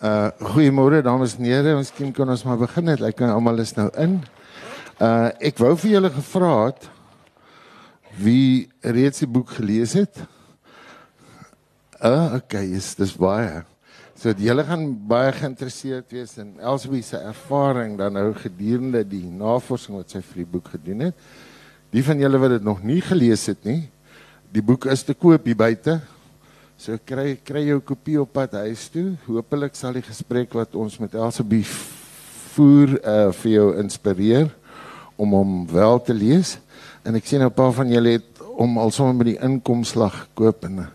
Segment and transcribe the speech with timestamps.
[0.00, 1.74] Uh goeiemôre dames en here.
[1.76, 3.02] Miskien kan ons maar begin net.
[3.04, 4.14] Ek kan almal is nou in.
[4.96, 6.86] Uh ek wou vir julle gevra het
[8.16, 10.22] wie reeds die boek gelees het.
[12.00, 13.58] Uh okay, is dis baie.
[14.16, 19.98] So julle gaan baie geïnteresseerd wees in Elsbie se ervaring dan nou gedurende die navorsing
[20.00, 21.26] wat sy vir die boek gedoen het.
[21.92, 23.82] Die van julle wat dit nog nie gelees het nie,
[24.48, 25.98] die boek is te koop hier buite.
[26.80, 29.10] So kry kry jou kopie op pad huis toe.
[29.26, 31.66] Hoopelik sal die gesprek wat ons met Elsabie
[32.54, 34.48] voer uh vir jou inspireer
[35.20, 36.54] om hom wel te lees.
[37.04, 40.64] En ek sien 'n paar van julle het om al sommer met die inkomslag gekoop
[40.64, 40.88] en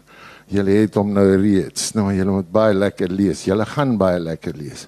[0.49, 1.93] julle het hom nou reeds.
[1.93, 3.45] Nou julle moet baie lekker lees.
[3.45, 4.87] Julle gaan baie lekker lees.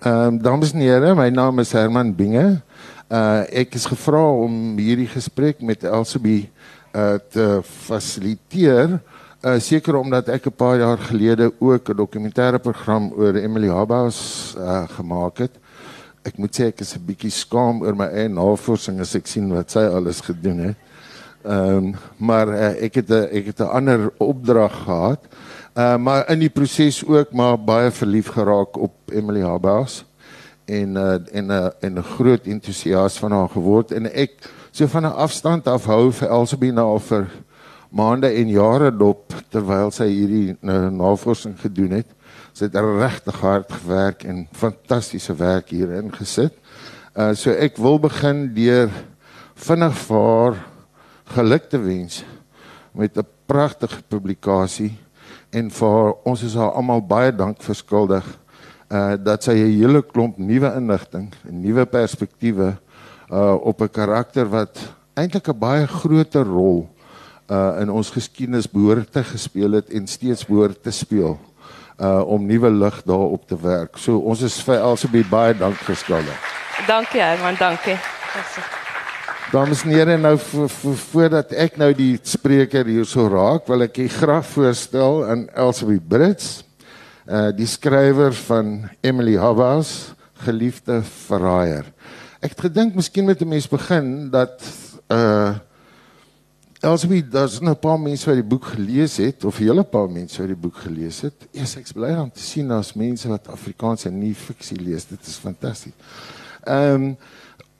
[0.00, 2.62] Ehm um, dames en here, my naam is Herman Binge.
[3.12, 6.48] Uh ek is gevra om hierdie gesprek met Elsabie
[6.96, 9.02] uh te fasiliteer
[9.44, 14.54] uh, seker omdat ek 'n paar jaar gelede ook 'n dokumentêre program oor Emily Habaus
[14.58, 15.52] uh, gemaak het.
[16.22, 19.52] Ek moet sê ek is 'n bietjie skaam oor my eie navorsing as ek sien
[19.52, 20.76] wat sy alles gedoen het.
[21.44, 25.20] Ehm um, maar uh, ek het 'n ek het 'n ander opdrag gehad.
[25.76, 30.04] Uh, maar in die proses ook maar baie verlief geraak op Emily Habaus
[30.64, 34.30] en uh, en uh, en 'n groot entoesias van haar geword en ek
[34.70, 37.26] so van 'n afstand af hou vir Elsabie nou vir
[37.94, 42.10] maande en jare dop terwyl sy hierdie nou, navorsing gedoen het.
[42.54, 46.54] Sy het regtig hard gewerk en fantastiese werk hierin gesit.
[47.14, 48.90] Uh so ek wil begin deur
[49.54, 50.56] vinnig vir haar
[51.36, 52.24] geluk te wens
[52.92, 54.98] met 'n pragtige publikasie
[55.52, 58.26] en vir ons is haar almal baie dank verskuldig
[58.90, 62.74] uh dat sy 'n hele klomp nuwe inligting en nuwe perspektiewe
[63.30, 64.78] uh op 'n karakter wat
[65.14, 66.88] eintlik 'n baie groter rol
[67.50, 71.38] uh in ons geskiedenis behoort te gespeel het en steeds behoort te speel
[72.00, 73.98] uh om nuwe lig daarop te werk.
[73.98, 76.52] So ons is vir Elsabie baie dank geskuldig.
[76.86, 77.98] Dankie Herman, dankie.
[79.52, 80.34] Dames en here, nou
[81.12, 86.00] voordat ek nou die spreker hier so raak, wil ek u graag voorstel aan Elsabie
[86.00, 86.64] Brits,
[87.28, 91.86] uh die skrywer van Emily Havas, geliefde verraaier.
[92.42, 94.58] Ek het gedink miskien met 'n mens begin dat
[95.08, 95.54] uh
[96.84, 100.10] Elsbie, daar's nou 'n paar mense wat die boek gelees het of 'n hele paar
[100.10, 101.34] mense wat die boek gelees het.
[101.52, 105.06] Eers ek's bly om te sien daar's mense wat Afrikaanse nie fiksie lees.
[105.06, 105.92] Dit is fantasties.
[106.64, 107.16] Ehm um,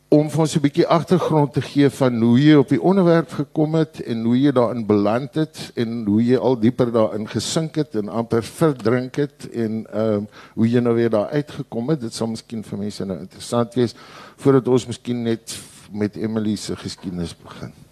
[0.09, 3.75] om vir ons 'n bietjie agtergrond te gee van hoe jy op die onderwerp gekom
[3.75, 7.95] het en hoe jy daarin beland het en hoe jy al dieper daarin gesink het
[7.95, 12.01] en amper verdrink het en ehm um, hoe jy nou weer daar uitgekom het.
[12.01, 13.95] Dit sal miskien vir mense nou interessant wees
[14.37, 15.59] voordat ons miskien net
[15.93, 17.84] met Emily se geskiedenis begin.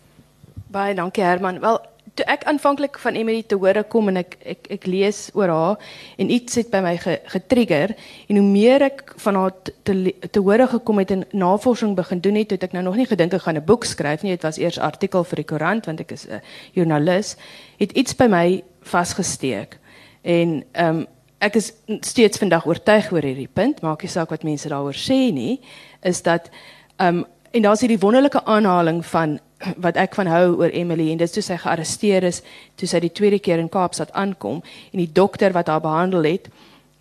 [0.73, 1.59] Baie dankie Herman.
[1.61, 1.77] Wel,
[2.17, 5.91] toe ek aanvanklik van Emily te hore kom en ek ek ek lees oor haar
[6.21, 7.93] en iets het by my ge, getrigger
[8.29, 9.95] en hoe meer ek van haar te
[10.25, 13.37] te, hore gekom het en navorsing begin doen het, het ek nou nog nie gedink
[13.37, 14.33] ek gaan 'n boek skryf nie.
[14.33, 16.41] Dit was eers artikel vir die koerant want ek is 'n
[16.73, 17.37] joernalis.
[17.79, 19.79] Het iets by my vasgesteek.
[20.23, 21.07] En ehm um,
[21.39, 25.33] ek is steeds vandag oortuig oor hierdie punt, maak nie saak wat mense daaroor sê
[25.33, 25.61] nie,
[26.03, 26.51] is dat
[26.97, 29.41] ehm um, en daar's hierdie wonderlike aanhaling van
[29.77, 32.43] wat ek van hou oor Emily en dis toe sy gearresteer is
[32.75, 34.63] toe sy die tweede keer in Kaapstad aankom
[34.93, 36.49] en die dokter wat haar behandel het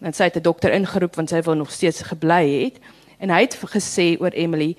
[0.02, 2.80] en sy het 'n dokter ingeroep want sy wou nog steeds gebly het
[3.20, 4.76] en hy het gesê oor Emily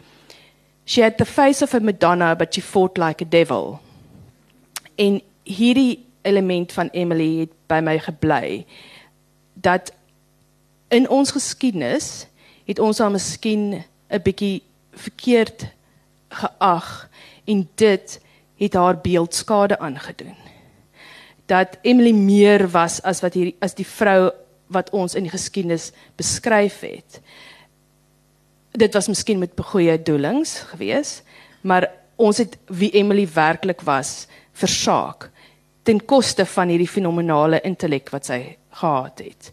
[0.84, 3.80] she had the face of a madonna but she fought like a devil.
[4.96, 8.64] En hierdie element van Emily het by my gebly
[9.54, 9.92] dat
[10.88, 12.26] in ons geskiedenis
[12.64, 14.62] het ons al miskien 'n bietjie
[14.92, 15.66] verkeerd
[16.28, 17.08] geag
[17.52, 18.18] en dit
[18.62, 20.36] het haar beeldskade aangedoen.
[21.46, 24.30] Dat Emily meer was as wat hier as die vrou
[24.72, 27.20] wat ons in die geskiedenis beskryf het.
[28.72, 31.20] Dit was miskien met goeie doelings gewees,
[31.60, 34.26] maar ons het wie Emily werklik was
[34.56, 35.28] versaak
[35.82, 38.40] ten koste van hierdie fenominale intellek wat sy
[38.80, 39.52] gehad het.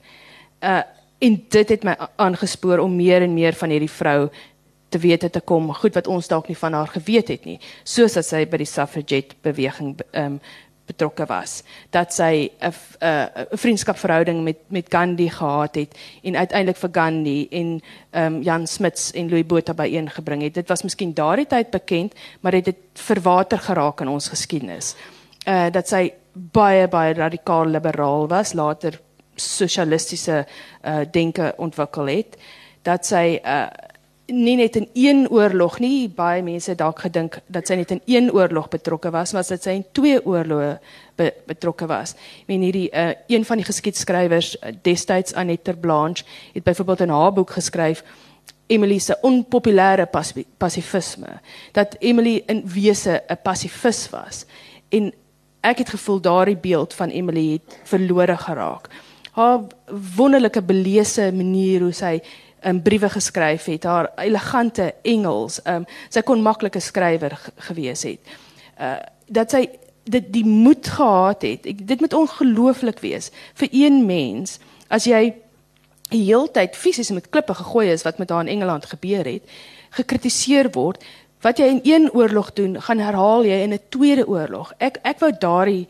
[0.61, 0.81] Uh
[1.19, 4.29] en dit het my aangespoor om meer en meer van hierdie vrou
[4.90, 8.14] te wete te kom goed wat ons dalk nie van haar geweet het nie soos
[8.14, 10.40] dat sy by die suffragette beweging um,
[10.90, 11.64] betrokke was.
[11.90, 17.82] Dat sy 'n 'n vriendskapverhouding met met Gandhi gehad het en uiteindelik vir Gandhi en
[18.12, 20.53] um, Jan Smuts en Louis Botha byeengebring het.
[20.53, 24.96] Dit was miskien daardie tyd bekend maar het dit verwater geraak in ons geskiedenis.
[25.47, 29.00] Uh, dat sy baie baie radikaal liberaal was later
[29.36, 30.46] sosialistiese
[30.84, 32.38] uh, denke ontwikkel het.
[32.82, 33.68] Dat sy uh,
[34.31, 38.31] nie net in een oorlog nie, baie mense dalk gedink dat sy net in een
[38.31, 40.72] oorlog betrokke was, maar dat sy in twee oorloë
[41.17, 42.16] be, betrokke was.
[42.41, 47.16] Ek meen hierdie uh, een van die geskiedskrywers uh, destyds Annette Blanche het byvoorbeeld in
[47.16, 48.03] haar boek geskryf
[48.70, 50.05] Emily se onpopulêre
[50.58, 51.40] pasifisme
[51.73, 54.46] dat Emily in wese 'n pasifis was
[54.90, 55.11] en
[55.61, 58.90] ek het gevoel daardie beeld van Emily het verlore geraak.
[59.31, 59.59] Haar
[60.16, 62.20] wonderlike belese manier hoe sy
[62.64, 67.38] um, briewe geskryf het, haar elegante Engels, um, sy kon maklike skrywer
[67.70, 68.35] gewees het.
[68.79, 68.97] Uh
[69.29, 69.67] dat sy
[70.09, 71.66] dit die moed gehad het.
[71.70, 73.28] Ek, dit moet ongelooflik wees
[73.59, 74.56] vir een mens
[74.90, 75.35] as jy
[76.09, 79.46] die heeltyd fisies met klippe gegooi is wat met haar in Engeland gebeur het,
[79.94, 81.03] gekritiseer word.
[81.46, 84.73] Wat jy in een oorlog doen, gaan herhaal jy in 'n tweede oorlog.
[84.79, 85.88] Ek ek wou daardie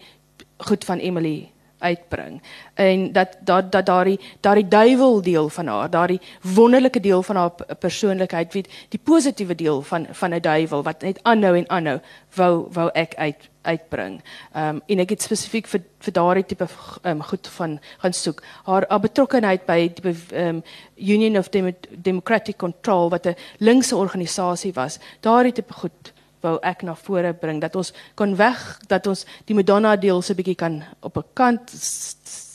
[0.57, 2.41] goed van Emily uitbring
[2.73, 7.51] en dat dat dat daardie daardie duiwel deel van haar daardie wonderlike deel van haar
[7.79, 11.99] persoonlikheid weet die positiewe deel van van 'n duiwel wat net aanhou en aanhou
[12.35, 14.21] wou wou ek uit uitbring.
[14.53, 18.13] Ehm um, en ek het spesifiek vir vir daardie tipe ehm um, goed van gaan
[18.13, 18.43] soek.
[18.63, 20.63] Haar, haar betrokkeheid by die ehm um,
[20.95, 24.99] Union of Dem Democratic Control wat 'n linkse organisasie was.
[25.19, 29.55] Daardie tipe goed wou ek na vore bring dat ons kan weg dat ons die
[29.55, 31.71] Madonna deel so 'n bietjie kan op 'n kant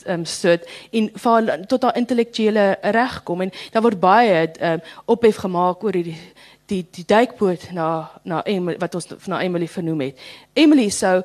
[0.07, 5.35] um, sit en val tot haar intellektuele reg kom en daar word baie um, ophef
[5.35, 6.17] gemaak oor die
[6.65, 10.17] die die duikboot na na Emily, wat ons na Emily vernoem het.
[10.53, 11.21] Emily sou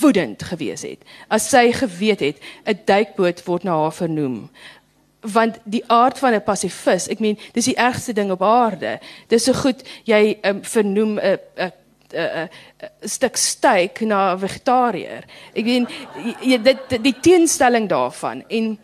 [0.00, 4.48] woedend gewees het as sy geweet het 'n duikboot word na haar vernoem
[5.20, 9.00] want die aard van 'n pasifis, ek meen, dis die ergste ding op aarde.
[9.26, 11.72] Dis so goed jy um, vernoem 'n 'n
[12.14, 12.48] 'n
[13.02, 15.24] stuk steak na 'n vegetariër.
[15.54, 15.86] Ek meen
[16.42, 18.78] jy dit die teenstelling daarvan en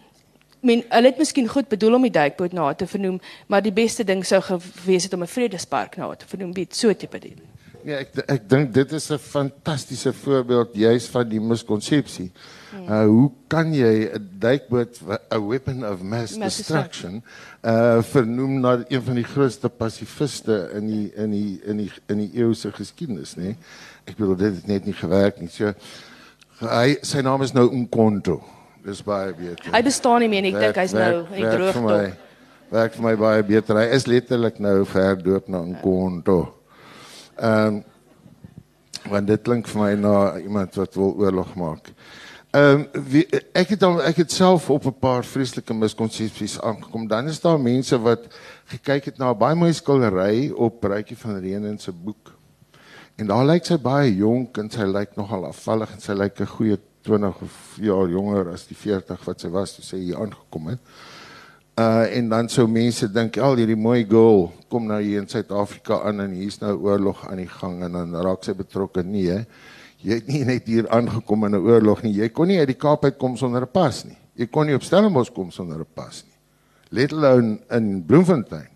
[0.61, 4.05] men hulle het miskien goed bedoel om die duikboot na te vernoem, maar die beste
[4.05, 7.38] ding sou gewees het om 'n vredespark na te vernoem, weet so tipe ding.
[7.85, 12.31] Ja, ek ek dink dit is 'n fantastiese voorbeeld juis van die miskonsepsie.
[12.75, 14.99] Uh hoe kan jy 'n duikboot
[15.31, 17.23] 'n weapon of mass, mass destruction
[17.62, 22.19] uh vernoem na een van die grootste pasifiste in die in die in die in
[22.19, 23.55] die eeu se geskiedenis, nê?
[24.05, 25.49] Ek bedoel dit het net nie gewerk nie.
[25.49, 25.73] So
[26.59, 28.43] hy sy naam is nou Umkhonto.
[28.85, 29.73] Dis baie beter.
[29.73, 30.55] Hy bestaan nie meer nie.
[30.55, 32.17] Ek dink hy's nou in die droogte.
[32.75, 33.79] Werk vir my baie beter.
[33.81, 36.38] Hy is letterlik nou verdoop na Umkhonto.
[36.43, 37.44] Hmm.
[37.44, 37.82] Ehm um,
[39.11, 41.91] want dit klink vir my na iemand wat wil oorlog maak.
[42.55, 47.09] Ehm um, ek het al ek het self op 'n paar vreeslike miskonsepsies aangekom.
[47.09, 48.21] Dan is daar mense wat
[48.65, 52.33] gekyk het na 'n baie mooi skildery op Bruitjie van Reen in se boek.
[53.17, 56.47] En daar lyk sy baie jonk en sy lyk nogal afvallig en sy lyk 'n
[56.47, 60.69] goeie 20 of jaar jonger as die 40 wat sy was toe sy hier aangekom
[60.69, 60.79] het.
[61.79, 66.03] Uh en dan sou mense dink al hierdie mooi girl kom nou hier in Suid-Afrika
[66.03, 69.45] aan en hier's nou oorlog aan die gang en dan raak sy betrokke nee.
[70.05, 72.12] Jy het nie net hier aangekom in 'n oorlog nie.
[72.12, 74.19] Jy kon nie uit die Kaap uit kom sonder 'n pas nie.
[74.37, 76.37] Jy kon nie op Stellenbosch kom sonder 'n pas nie.
[76.91, 78.69] Let alone in Bloemfontein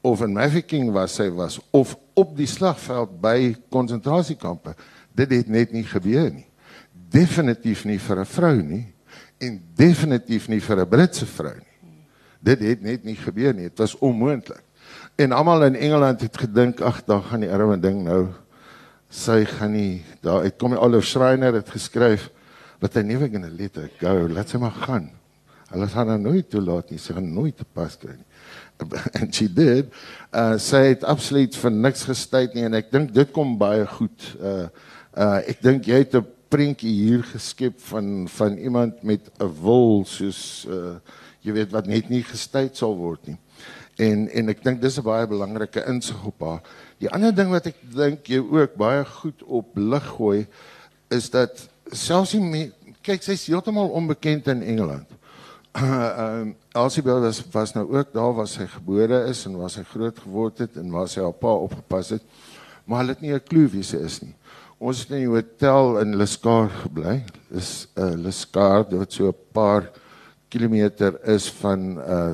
[0.00, 4.74] of in Mafeking was sy was of op die slagveld by konsentrasiekampe.
[5.14, 6.46] Dit het net nie gebeur nie.
[7.10, 8.94] Definitief nie vir 'n vrou nie
[9.38, 11.72] en definitief nie vir 'n Britse vrou nie.
[12.40, 13.68] Dit het net nie gebeur nie.
[13.68, 14.62] Dit was onmoontlik.
[15.16, 18.28] En almal in Engeland het gedink, ag, daar gaan die arme ding nou
[19.12, 20.76] sy gaan nie daar uitkom.
[20.80, 22.30] Oliver Schreiner het geskryf
[22.82, 24.26] wat hy never gonna let it go.
[24.32, 25.10] Laat sy maar gaan.
[25.72, 27.00] Hulle gaan haar nooit toelaat nie.
[27.00, 28.28] Sy gaan nooit te pas kry nie.
[29.20, 29.92] And she did.
[30.34, 34.32] Uh sy het absoluut vir niks gestyd nie en ek dink dit kom baie goed.
[34.40, 34.68] Uh
[35.12, 40.04] uh ek dink jy het 'n prentjie hier geskep van van iemand met 'n wil
[40.08, 40.96] soos uh
[41.42, 43.38] jy weet wat net nie gestyd sal word nie.
[44.00, 46.62] En en ek dink dis 'n baie belangrike insig op haar.
[47.02, 50.44] Die ander ding wat ek dink jy ook baie goed op lig gooi
[51.10, 52.68] is dat selfs die
[53.02, 55.08] kyk sy's heeltemal onbekend in Engeland.
[55.74, 59.82] Ehm uh, Elsabel was was nou ook daar waar sy gebore is en waar sy
[59.88, 62.22] groot geword het en waar sy haar pa opgepas het.
[62.86, 64.36] Maar hulle het nie 'n klou wie sy is nie.
[64.78, 67.24] Ons het in die hotel in Lescar gebly.
[67.50, 69.90] Dis 'n uh, Lescar wat so 'n paar
[70.48, 72.30] kilometer is van uh,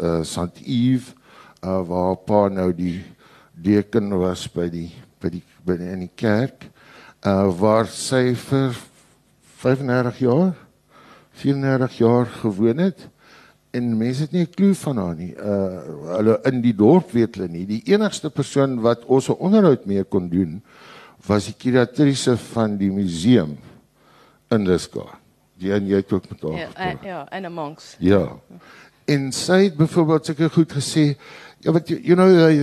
[0.00, 1.12] uh Sant Yves
[1.60, 3.04] uh waar pa nou die
[3.62, 6.68] deken was by die by die by die, in die kerk
[7.26, 8.76] uh waar sy vir
[9.58, 10.54] 35 jaar
[11.42, 13.08] 34 jaar gewoon het
[13.70, 15.34] en mense het nie 'n klou van haar nie.
[15.34, 17.66] Uh hulle in die dorp weet hulle nie.
[17.66, 20.62] Die enigste persoon wat ons 'n onderhoud mee kon doen
[21.26, 23.58] was die kuratrice van die museum
[24.50, 25.18] in Lescar.
[25.58, 26.58] Die en jy het ook met haar.
[26.58, 27.96] Ja, uh, ja, en 'n monks.
[27.98, 28.38] Ja.
[29.04, 31.16] En sy het byvoorbeeld seker goed gesê,
[31.60, 32.56] Ja, but you, you know they,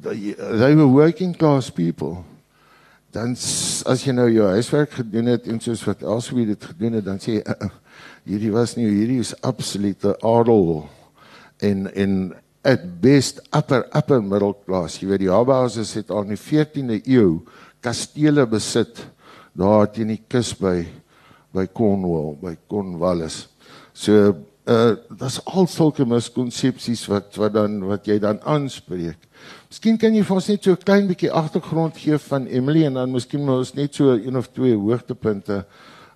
[0.00, 2.24] they, they were working class people.
[3.12, 7.04] Dan as jy nou jou huiswerk gedoen het en soos wat Elswie dit gedoen het,
[7.04, 10.86] dan sê jy uh, uh, hierdie was nie hierdie is absolute adel
[11.60, 12.14] en en
[12.64, 14.96] at best upper upper middle class.
[15.02, 17.42] Jy weet die Habauses het al in die 14de eeu
[17.84, 19.02] kastele besit
[19.58, 20.78] daar teen die kus by
[21.52, 23.42] by Cornwall, by Cornwallis.
[23.92, 24.32] So
[24.64, 29.18] uh daar's al sulke miskonsepsies wat wat dan wat jy dan aanspreek.
[29.68, 32.94] Miskien kan jy vir ons net so 'n klein bietjie agtergrond gee van Emily en
[32.94, 35.64] dan miskien ons net so een of twee hoogtepunte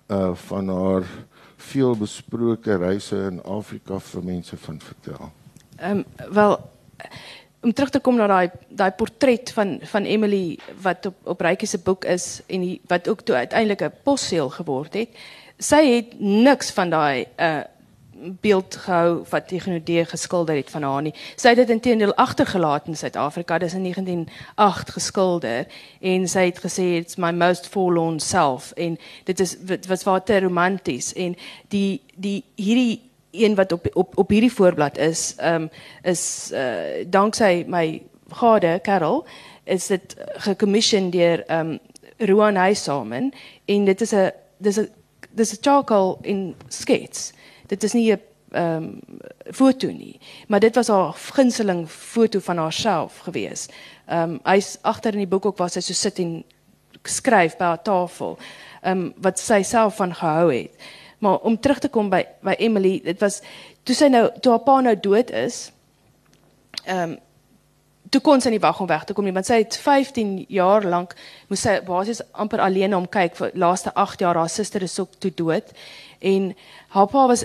[0.09, 1.03] uh van haar
[1.57, 5.31] veel besproke reise in Afrika vir mense van vertel.
[5.77, 6.59] Ehm um, wel
[7.61, 11.67] om terug te kom na daai daai portret van van Emily wat op op Rykie
[11.67, 15.09] se boek is en die, wat ook toe uiteindelik 'n posseel geword het.
[15.57, 17.63] Sy het niks van daai uh
[18.41, 21.13] beeld gehou wat teenoor geskilder het van haar nie.
[21.35, 23.57] Sy het dit intedeel agtergelaat in Suid-Afrika.
[23.57, 25.67] Dis in 1908 geskilder
[26.01, 30.23] en sy het gesê it's my most forlorn self en dit is wat was waar
[30.23, 31.35] te romanties en
[31.67, 35.69] die die hierdie een wat op op op hierdie voorblad is, ehm um,
[36.01, 39.25] is uh danksy my gade Karel
[39.63, 41.79] is dit gecommissioned deur ehm um,
[42.17, 43.33] Ruan Huysamen
[43.65, 44.89] en dit is 'n dis 'n
[45.29, 47.31] dis 'n charcoal in skets.
[47.67, 48.21] Dit is nie 'n
[48.51, 48.99] ehm um,
[49.51, 53.67] foto nie, maar dit was haar gunsteling foto van haarself gewees.
[54.05, 56.43] Ehm um, hy's agter in die boek ook waar sy so sit en
[57.03, 58.37] skryf by haar tafel.
[58.81, 60.71] Ehm um, wat sy self van gehou het.
[61.19, 63.41] Maar om terug te kom by by Emily, dit was
[63.83, 65.71] toe sy nou toe haar pa nou dood is.
[66.85, 67.17] Ehm um,
[68.09, 70.85] toe kon sy nie wag om weg te kom nie, want sy het 15 jaar
[70.87, 71.15] lank
[71.49, 75.17] moes sy basies amper alleen om kyk vir laaste 8 jaar haar suster is ook
[75.19, 75.73] toe dood
[76.19, 76.53] en
[76.95, 77.43] haar pa was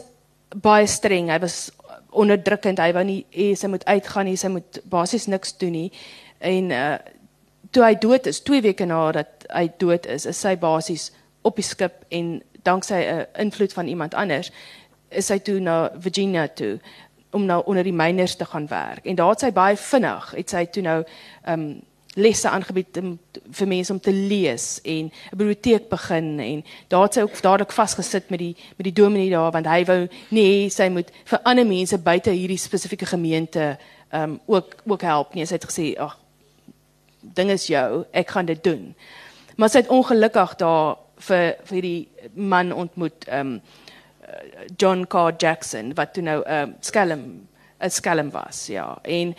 [0.54, 1.30] baie streng.
[1.30, 1.70] Hy was
[2.10, 2.78] onderdrukkend.
[2.78, 5.90] Hy wou nie hê sy moet uitgaan nie, sy moet basies niks doen nie.
[6.40, 6.98] En uh
[7.72, 11.06] toe hy dood is, 2 weke nadat hy dood is, is sy basies
[11.40, 14.50] op die skip en danksy 'n uh, invloed van iemand anders
[15.08, 16.78] is hy toe na Virginia toe
[17.32, 19.06] om nou onder die miners te gaan werk.
[19.06, 20.98] En daar het sy baie vinnig, het sy toe nou
[21.48, 21.82] um
[22.14, 23.18] lesse aangebied om
[23.50, 27.72] vir mense om te lees en 'n biblioteek begin en daar het sy ook dadelik
[27.72, 31.66] vasgesit met die met die dominee daar want hy wou nee sy moet vir ander
[31.66, 33.78] mense buite hierdie spesifieke gemeente
[34.12, 35.46] um ook ook help nie.
[35.46, 36.18] Sy het gesê ag
[37.20, 38.94] ding is jou ek gaan dit doen.
[39.56, 43.60] Maar sy het ongelukkig daar vir vir die man ontmoet um
[44.76, 47.48] John Carr Jackson wat toe nou 'n um, skelm
[47.80, 48.98] 'n skelm was ja.
[49.02, 49.34] En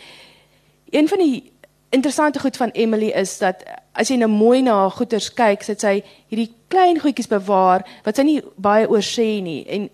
[0.89, 1.52] een van die
[1.93, 5.83] interessante goed van Emily is dat as jy nou mooi na haar goeders kyk, sit
[5.83, 5.99] sy
[6.31, 9.61] hierdie klein goedjies bewaar wat sy nie baie oor sê nie.
[9.69, 9.85] En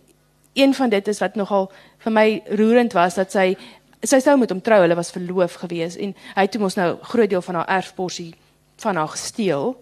[0.56, 1.68] een van dit is wat nogal
[2.06, 3.52] vir my roerend was dat sy
[4.00, 7.30] sy sou met hom trou, hulle was verloof gewees en hy het mos nou groot
[7.30, 8.32] deel van haar erfporsie
[8.80, 9.74] van haar gesteel.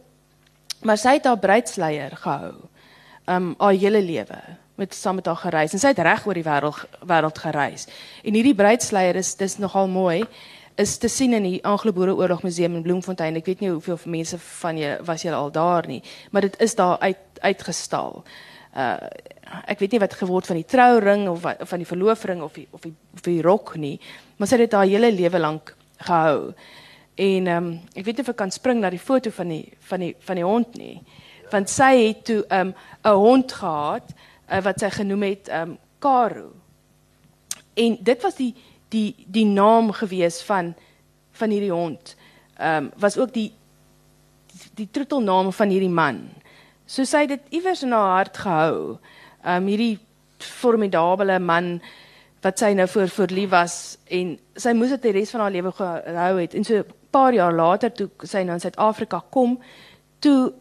[0.82, 2.56] Maar sy het haar bruidsleier gehou.
[3.30, 4.42] Um haar hele lewe
[4.78, 7.86] met saam met haar gereis en sy het reg oor die wêreld wêreld gereis.
[8.26, 10.24] En hierdie bruidsleier is dis nogal mooi
[10.78, 13.40] is te sien in die Anglo-Boereoorlog Museum in Bloemfontein.
[13.40, 16.78] Ek weet nie hoeveel mense van julle was julle al daar nie, maar dit is
[16.78, 18.24] daar uit uitgestal.
[18.78, 18.96] Uh
[19.48, 22.66] ek weet nie wat geword van die trouring of wat, van die verloofring of die,
[22.76, 23.96] of die of die rok nie,
[24.36, 25.72] maar sy het haar hele lewe lank
[26.04, 26.52] gehou.
[27.16, 29.64] En ehm um, ek weet nie of ek kan spring na die foto van die
[29.90, 31.00] van die van die hond nie.
[31.50, 34.14] Want sy het toe ehm, 'n um, hond gehad
[34.52, 36.52] uh, wat sy genoem het ehm um, Karo.
[37.74, 38.54] En dit was die
[38.90, 40.76] die die naam gewees van
[41.38, 42.16] van hierdie hond.
[42.58, 43.52] Ehm um, was ook die
[44.74, 46.22] die, troetelnaam van hierdie man.
[46.86, 48.98] So sy het dit iewers in haar hart gehou.
[49.44, 49.98] Ehm um, hierdie
[50.38, 51.82] formidable man
[52.42, 55.52] wat sy nou voor voor lief was en sy moes dit die res van haar
[55.52, 56.54] lewe gehou het.
[56.54, 59.60] En so 'n paar jaar later toe sy nou in Suid-Afrika kom,
[60.20, 60.54] toe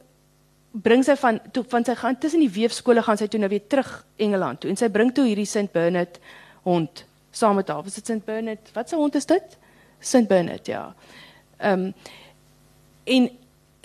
[0.82, 3.66] bring sy van toe van sy gaan tussen die weefskole gaan sy toe nou weer
[3.66, 6.18] terug Engeland toe en sy bring toe hierdie St Bernard
[6.62, 7.04] hond
[7.36, 7.82] saam met haar.
[7.84, 8.70] Was dit St Bernard?
[8.72, 9.58] Wat se hond is dit?
[10.00, 10.94] St Bernard, ja.
[11.58, 11.92] Ehm um,
[13.06, 13.28] en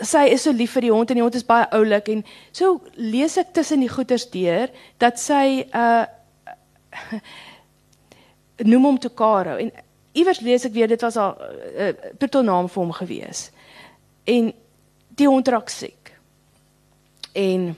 [0.01, 2.24] sy is so lief vir die hond en die hond is baie oulik en
[2.58, 6.05] so lees ek tussen die goeters deur dat sy uh
[8.72, 9.70] noem hom te Karo en
[10.17, 13.46] iewers lees ek weer dit was haar uh, protonaam vir hom gewees.
[14.27, 14.51] En
[15.17, 16.12] die hond raak siek.
[17.38, 17.72] En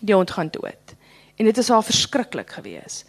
[0.00, 0.94] die hond gaan dood.
[1.36, 3.02] En dit is haar verskriklik gewees.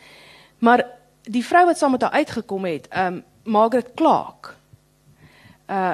[0.60, 0.86] Maar
[1.24, 4.56] die vrou wat saam met haar uitgekom het, um Margaret Clark,
[5.68, 5.94] uh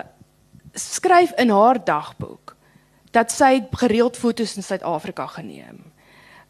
[0.77, 2.55] skryf in haar dagboek
[3.12, 5.79] dat sy gereeld foto's in Suid-Afrika geneem.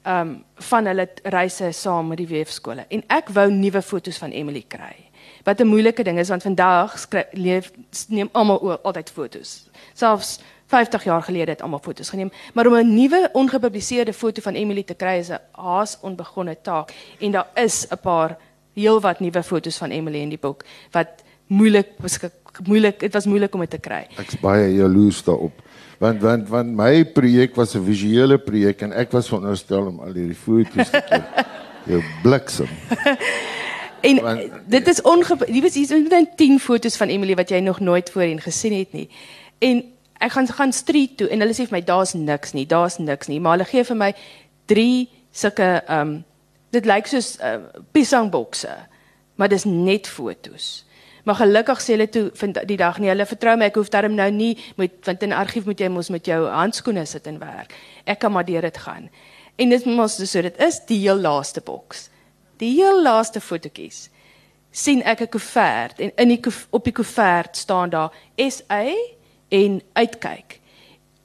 [0.04, 4.66] Um van hulle reise saam met die weefskole en ek wou nuwe foto's van Emily
[4.68, 5.08] kry.
[5.48, 7.72] wat 'n moeilike ding is want vandag skryf leef
[8.08, 9.70] neem almal altyd fotos.
[9.94, 14.54] Selfs 50 jaar gelede het almal foto's geneem, maar om 'n nuwe ongepubliseerde foto van
[14.54, 18.38] Emily te kry is 'n haas onbegonne taak en daar is 'n paar
[18.78, 20.64] heelwat nuwe foto's van Emily in die boek
[20.96, 24.06] wat moeilik beskik moeilik dit was moeilik om dit te kry.
[24.22, 25.66] Ek's baie jaloers daarop.
[26.02, 30.14] Want want want my projek was 'n visuele projek en ek was veronderstel om al
[30.14, 31.24] hierdie foto's te kry.
[31.92, 32.68] Jou bliksem.
[34.02, 37.60] en want, dit is onge jy weet hier's net 10 foto's van Emily wat jy
[37.60, 39.10] nog nooit voorheen gesien het nie.
[39.60, 39.84] En
[40.20, 43.28] ek gaan gaan street toe en hulle sê vir my daar's niks nie, daar's niks
[43.28, 44.14] nie, maar hulle gee vir my
[44.66, 46.24] drie sulke ehm um,
[46.78, 47.58] dit lyk soos uh,
[47.96, 48.74] pisangbokse,
[49.38, 50.88] maar dis net foto's.
[51.28, 54.14] Maar gelukkig sê hulle toe vind die dag nie hulle vertrou my ek hoef darm
[54.16, 57.74] nou nie met want in argief moet jy mos met jou handskoene sit en werk.
[58.08, 59.10] Ek kan maar deur dit gaan.
[59.60, 62.08] En dit mos so dit is die heel laaste boks.
[62.64, 64.08] Die heel laaste fotootjies
[64.72, 68.88] sien ek 'n koevert en in die op die koevert staan daar SA
[69.50, 70.60] en uitkyk.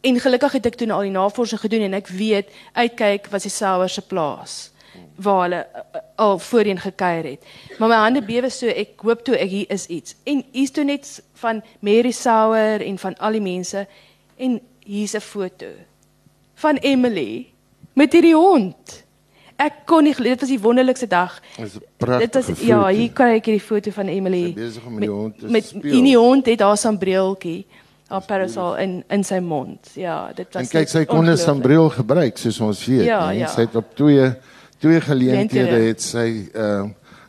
[0.01, 3.55] En gelukkig het ek toe al die navorsing gedoen en ek weet uitkyk was die
[3.55, 4.72] Sauer se plaas
[5.17, 7.47] waar hulle uh, al voorheen gekuier het.
[7.79, 10.17] Maar my hande bewe so ek hoop toe ek hier is iets.
[10.25, 13.87] En hier's toe net van Mary Sauer en van al die mense
[14.37, 15.67] en hier's 'n foto
[16.55, 17.47] van Emily
[17.93, 19.03] met hierdie hond.
[19.57, 21.41] Ek kon nie dit was die wonderlikste dag.
[22.19, 24.53] Dit was ja, hier kry ek hierdie foto van Emily.
[24.53, 25.95] Besig om met die hond te met, speel.
[25.95, 27.67] Met die hond het haar sambreeltjie
[28.13, 29.93] haar parasol in in sy mond.
[29.95, 33.39] Ja, dit was En kyk sy kon 'n sambreel gebruik soos ons weet, ja, nee.
[33.39, 33.49] ja.
[33.49, 34.33] sy het op twee
[34.83, 36.83] twee geleenthede het sy uh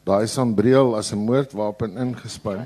[0.03, 2.65] daai sambreel as 'n moordwapen ingespan.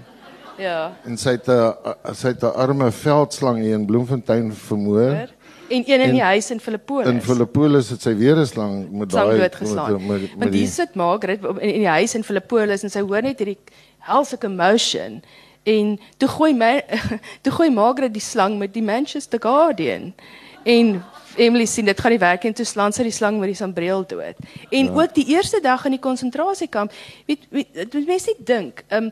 [0.58, 0.98] Ja.
[1.06, 5.10] En sy het 'n sy het 'n arme veldslang hier in Bloemfontein vermoor.
[5.10, 5.34] Ver?
[5.70, 7.08] En een in die huis in Filippolis.
[7.08, 10.08] In Filippolis het sy weer 'n slang met daai doodgeslaan.
[10.38, 13.60] Want hier sit Margaret in, in die huis in Filippolis en sy hoor net hierdie
[14.00, 15.22] helse commotion
[15.64, 16.84] en toe gooi my
[17.44, 20.14] toe gooi Margaret die slang met die Manchester Guardian.
[20.64, 21.04] En
[21.38, 24.06] Emily sien dit gaan nie werk en toe slaan sy die slang met die sambreel
[24.08, 24.40] dood.
[24.70, 24.94] En ja.
[24.94, 26.94] ook die eerste dag in die konsentrasiekamp,
[27.26, 29.12] weet weet mense dink, ehm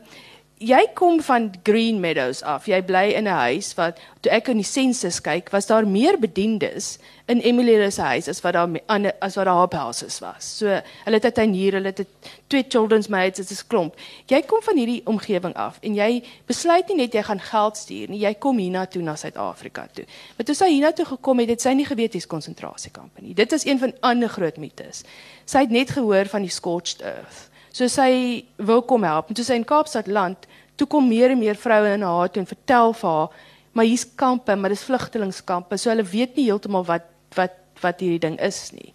[0.56, 2.66] jy kom van Green Meadows af.
[2.66, 6.18] Jy bly in 'n huis wat toe ek in die sensus kyk, was daar meer
[6.18, 10.56] bediendes in Emily se huis as wat daar ander as wat daar houses was.
[10.58, 10.66] So
[11.04, 12.06] hulle het 'n tuinier, hulle het
[12.46, 13.94] twee children's maids, dit is klomp.
[14.26, 18.08] Jy kom van hierdie omgewing af en jy besluit nie net jy gaan geld stuur
[18.08, 20.04] nie, jy kom hiernatoe na Suid-Afrika toe.
[20.36, 23.34] Maar toe sy hiernatoe gekom het, het sy nie geweet dis konsentrasiekamp nie.
[23.34, 25.02] Dit is een van ander groot mites.
[25.44, 27.50] Sy het net gehoor van die scorched earth.
[27.76, 29.34] So sy wou kom help.
[29.36, 32.48] Toe sy in Kaapstad land, toe kom meer en meer vroue in haar toe en
[32.48, 33.36] vertel vir haar,
[33.76, 35.78] maar hier's kampe, maar dis vlugtelingkampe.
[35.78, 38.94] So hulle weet nie heeltemal wat wat wat hierdie ding is nie.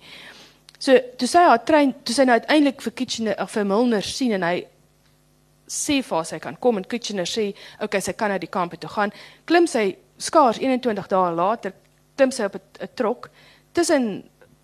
[0.82, 4.34] So toe sy haar trein, toe sy nou uiteindelik vir Kitchener of vir Milner sien
[4.34, 4.64] en hy
[5.70, 8.78] sê vir haar sy kan kom en Kitchener sê, "Oké, sy kan na die kampe
[8.78, 9.12] toe gaan."
[9.46, 11.74] Klim sy skaars 21 dae later,
[12.18, 13.30] klim sy op 'n trok
[13.74, 14.24] tussen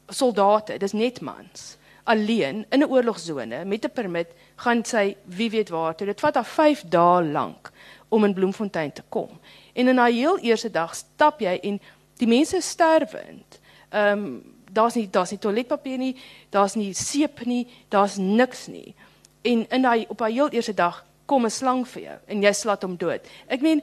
[0.09, 1.77] soldate, dis net mans
[2.07, 4.27] alleen in 'n oorlogsone met 'n permit
[4.57, 6.07] gaan sy wie weet waar toe.
[6.07, 7.71] Dit vat haar 5 dae lank
[8.09, 9.29] om in Bloemfontein te kom.
[9.73, 11.81] En in haar heel eerste dag stap jy en
[12.17, 13.59] die mense sterwend.
[13.89, 16.15] Ehm um, daar's nie daar's nie toiletpapier nie,
[16.49, 18.95] daar's nie seep nie, daar's niks nie.
[19.41, 22.53] En in daai op haar heel eerste dag kom 'n slang vir jou en jy
[22.53, 23.21] slat hom dood.
[23.47, 23.81] Ek meen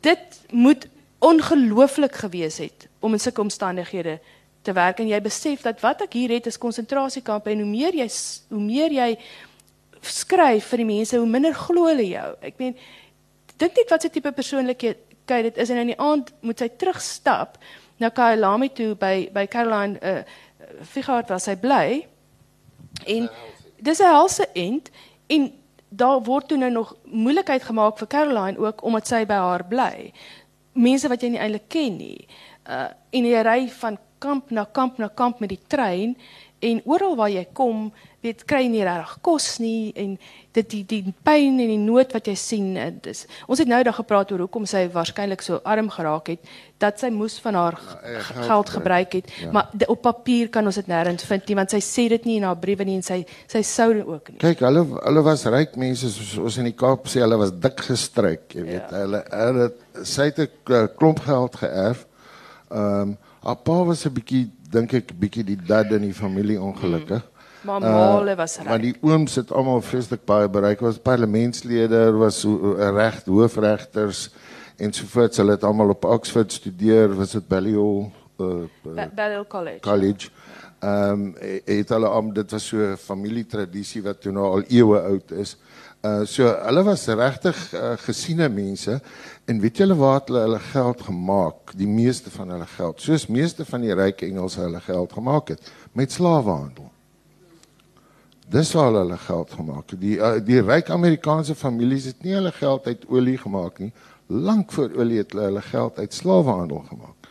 [0.00, 0.88] dit moet
[1.18, 4.20] ongelooflik gewees het om in sulke omstandighede
[4.62, 7.94] te werk en jy besef dat wat ek hier het is konsentrasiekampe en hoe meer
[7.94, 8.08] jy
[8.48, 9.18] hoe meer jy
[10.10, 12.28] skryf vir die mense hoe minder glo hulle jou.
[12.42, 12.76] Ek meen
[13.58, 17.56] dink net wat se tipe persoonlikheid dit is en in die aand moet sy terugstap
[18.02, 20.22] na Kyalami toe by by Caroline uh
[20.82, 22.06] Figart waar sy bly.
[23.06, 23.28] En
[23.78, 24.90] dis 'n helse end
[25.26, 25.52] en
[25.88, 30.12] daar word toe nou nog moeilikheid gemaak vir Caroline ook omdat sy by haar bly.
[30.72, 32.26] Mense wat jy nie eintlik ken nie.
[32.68, 36.16] Uh en jy ry van kamp na kamp na kamp met die trein
[36.64, 37.92] en oral waar jy kom,
[38.24, 40.16] weet kry nie regtig kos nie en
[40.56, 42.68] dit die die pyn en die nood wat jy sien,
[43.04, 47.00] dis ons het nou daag gepraat oor hoekom sy waarskynlik so arm geraak het dat
[47.00, 49.50] sy moes van haar ja, geld, geld gebruik het, ja.
[49.54, 52.38] maar de, op papier kan ons dit nêrens vind nie want sy sê dit nie
[52.40, 54.40] in haar briewe nie en sy sy sou dit ook nie.
[54.42, 57.86] Kyk, hulle hulle was ryk mense soos ons in die Kaap sê hulle was dik
[57.88, 58.88] gestryk, jy weet.
[58.88, 59.04] Ja.
[59.04, 59.68] Hulle hulle
[60.02, 62.06] sy het 'n klomp geld geërf.
[62.72, 66.56] Ehm um, Haar pa was 'n bietjie dink ek bietjie die dad in die familie
[66.60, 67.20] ongelukkig.
[67.20, 67.33] Mm.
[67.64, 68.66] Maar Male uh, was reg.
[68.66, 70.80] Maar die ooms het almal vreeslik baie bereik.
[70.80, 74.30] Was parlementslede, was so reg hoofregters
[74.76, 75.36] en so voort.
[75.36, 79.80] Hulle het almal op Oxford studeer, was dit Balliol uh, uh Balliol College.
[79.80, 80.28] College.
[80.78, 85.00] Ehm um, het hulle om dit was so 'n familietradisie wat toe nou al eeue
[85.00, 85.56] oud is.
[86.04, 89.00] Uh so hulle was regtig uh, gesiene mense
[89.44, 91.72] en weet julle waar hulle hulle geld gemaak?
[91.76, 95.72] Die meeste van hulle geld, soos meeste van die ryk Engelse hulle geld gemaak het
[95.92, 96.93] met slawehandel.
[98.52, 100.00] Dis waar hulle hulle geld gemaak het.
[100.00, 103.92] Die uh, die ryk Amerikaanse families het nie hulle geld uit olie gemaak nie.
[104.26, 107.24] Lank voor olie het hulle hulle geld uit slawehandel gemaak.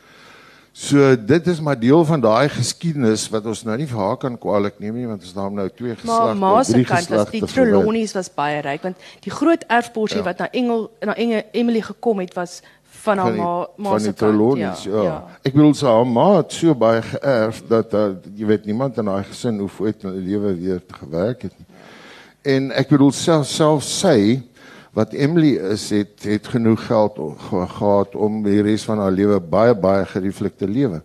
[0.73, 4.37] So dit is maar deel van daai geskiedenis wat ons nou nie vir haar kan
[4.41, 7.31] kwaliek neem nie want ons daar nou twee geslagte, maar drie geslagte.
[7.35, 10.25] Die Trelawneys was baie ryk want die groot erfporsie ja.
[10.31, 12.63] wat na Engel na Inge Emily gekom het was
[13.03, 14.57] van haar ma ma se kant.
[14.57, 15.03] Ja, ja.
[15.03, 15.17] ja.
[15.43, 18.05] Ek wil sê haar ma het so baie geërf dat uh,
[18.37, 21.53] jy weet niemand in haar gesin hoef ooit in 'n lewe weer te gewerk het
[21.57, 21.67] nie.
[22.43, 24.41] En ek bedoel self self sê
[24.93, 29.75] wat Emily is het het genoeg geld gehad om die res van haar lewe baie
[29.75, 31.01] baie gerieflik te lewe.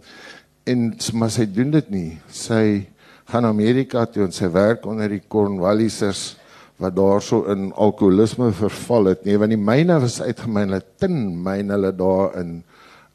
[0.64, 2.18] En maar sy doen dit nie.
[2.28, 2.86] Sy
[3.28, 6.36] gaan Amerika toe en sy werk onder die Cornwallisers
[6.78, 9.24] wat daarso in alkoholisme verval het.
[9.24, 12.62] Nee, want die myne was uitgemyn, hulle tin myne hulle daar in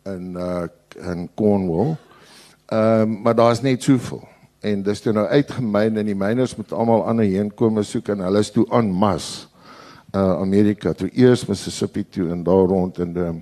[0.09, 0.67] in uh
[0.99, 1.95] in Cornwall.
[2.65, 4.21] Ehm um, maar daar's net soveel.
[4.59, 8.21] En dis toe nou uitgemyn en die myners moet almal ander heen kom soek en
[8.23, 9.47] hulle is toe aan mas
[10.15, 13.41] uh, Amerika toe eers Mississippi toe en daar rond en um,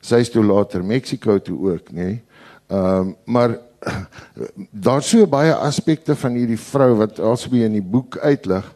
[0.00, 2.02] sy is toe later Mexico toe ook nê.
[2.02, 2.22] Nee.
[2.70, 3.58] Ehm um, maar
[4.86, 8.66] daar's so baie aspekte van hierdie vrou wat alsbe in die boek uitlig.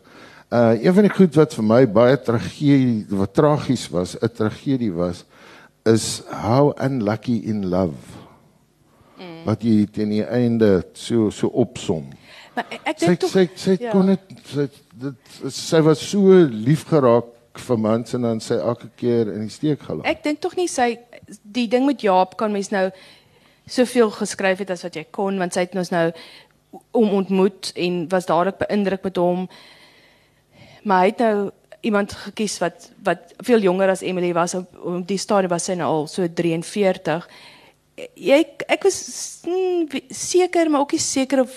[0.55, 4.93] Uh een van die goed wat vir my baie tragedie wat tragies was, 'n tragedie
[4.95, 5.25] was
[5.85, 8.23] is how unlucky in love.
[9.19, 9.45] Mm.
[9.45, 12.07] Wat jy teen die einde so so opsom.
[12.55, 13.91] Maar ek dink tog sy sy, ja.
[13.91, 14.69] kon dit sy,
[15.03, 17.33] dit sy was so lief geraak
[17.67, 20.07] vir mans en dan sy elke keer in die steek gelaat.
[20.07, 20.95] Ek dink tog nie sy
[21.43, 22.89] die ding met Jaap kan mens nou
[23.67, 26.09] soveel geskryf het as wat jy kon want sy het ons nou
[26.91, 29.49] om ontmoet en was dadelik beïndruk met hom.
[30.85, 31.51] Maar hy het nou
[31.85, 35.77] iemand gekies wat wat veel jonger as Emily was op, op die stadium was sy
[35.79, 37.29] nou al so 43.
[38.17, 38.99] Jy ek was
[40.11, 41.55] seker maar ook nie seker of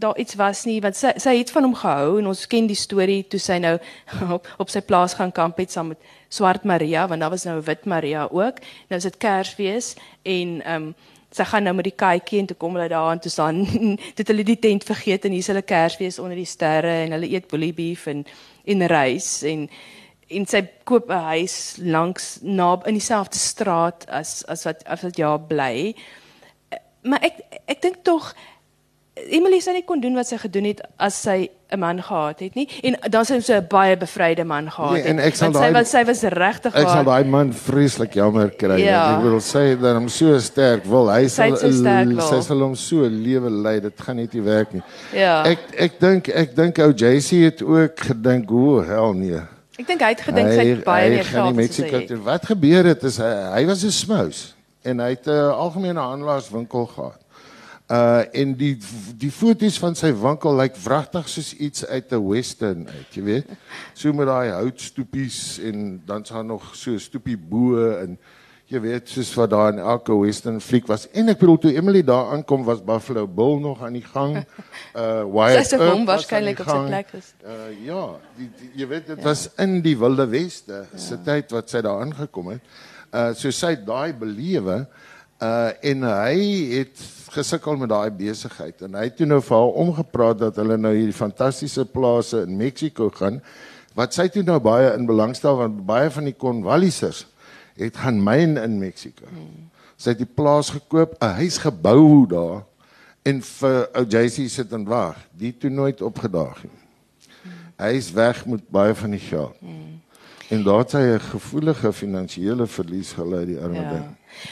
[0.00, 2.78] daar iets was nie want sy sy het van hom gehou en ons ken die
[2.78, 3.76] storie toe sy nou
[4.36, 7.60] op, op sy plaas gaan kamp het saam met Swart Maria want daar was nou
[7.64, 8.60] Wit Maria ook.
[8.88, 10.92] Nou is dit Kersfees en ehm um,
[11.30, 13.60] sy gaan nou met die katjie en toe kom hulle daar en toe staan
[14.18, 17.46] dit hulle die tent vergeet en hier's hulle Kersfees onder die sterre en hulle eet
[17.50, 18.24] bully beef en
[18.64, 19.68] en rys en
[20.30, 25.16] en sy koop 'n huis langs na in dieselfde straat as as wat as wat
[25.16, 25.94] ja bly.
[27.02, 28.34] Maar ek ek dink tog
[29.14, 32.54] Emily sê nie kon doen wat sy gedoen het as sy 'n man gehad het
[32.54, 35.16] nie en dan sy so 'n baie bevryde man gehad nee, het.
[35.16, 38.80] Nee, sy was sy was regtig Ek sal daai man vreeslik jammer kry.
[38.82, 39.16] Ja.
[39.16, 41.10] Ek wil sê dat hom so sterk wil.
[41.10, 43.80] Hy sal so sy sal hom so lewe lei.
[43.80, 44.82] Dit gaan net nie werk nie.
[45.12, 45.42] Ja.
[45.44, 49.40] Ek ek dink ek dink ou JC het ook gedink, "O, hel nee."
[49.78, 52.16] Ek dink hy het gedink sy het baie meer geld as hy.
[52.24, 54.54] Wat gebeur het is hy, hy was 'n smous
[54.84, 57.19] en hy het 'n algemene handelarswinkel gehad.
[57.90, 58.76] Uh en die
[59.18, 63.48] die foto's van sy winkel lyk wragtig soos iets uit 'n western uit, jy weet.
[63.94, 68.18] So met daai houtstoepies en dan s'n nog so stoepie bo en
[68.70, 71.08] jy weet soos wat daar in elke western fliek was.
[71.10, 74.38] En ek bedoel toe Emily daar aankom was Buffalo Bill nog aan die gang.
[74.94, 77.34] Uh Wyatt Sy hom waarskynlik op sy plek is.
[77.46, 78.00] Uh ja,
[78.38, 79.24] die, die, jy weet dit ja.
[79.24, 80.98] was in die Wilde Weste ja.
[80.98, 82.74] se tyd wat sy daar aangekom het.
[83.10, 84.84] Uh so sy daai belewe
[85.42, 86.34] uh en hy
[86.76, 90.76] het gesukkel met daai besigheid en hy het toe nou vir haar omgepraat dat hulle
[90.76, 93.40] nou hierdie fantastiese plase in Mexiko gaan
[93.98, 97.26] wat sy toe nou baie in belangstel want baie van die Cornwallisers
[97.80, 99.28] het gaan myn in Mexiko.
[100.00, 102.64] Sy het die plaas gekoop, 'n huis gebou daar
[103.24, 105.16] en vir ou JC sit en wag.
[105.32, 106.78] Die toe nooit opgedaag nie.
[107.80, 109.56] Hy is weg met baie van die geld.
[110.50, 113.90] En daar het sy 'n gevoelige finansiële verlies gely die arme ja.
[113.90, 114.06] ding.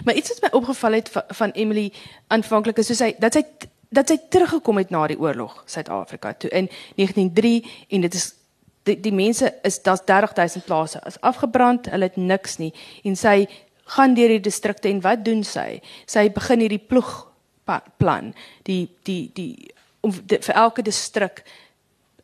[0.05, 1.93] Maar iets wat my opgeval het van, van Emily
[2.27, 3.43] aanvanklik is soos hy dat sy
[3.89, 8.35] dat sy teruggekom het na die oorlog Suid-Afrika toe in 1903 en dit is
[8.83, 13.49] die, die mense is daar's 30000 plase is afgebrand, hulle het niks nie en sy
[13.85, 15.81] gaan deur die distrikte en wat doen sy?
[16.07, 17.27] Sy begin hierdie ploeg
[17.97, 21.43] plan, die die die om die, vir elke distrik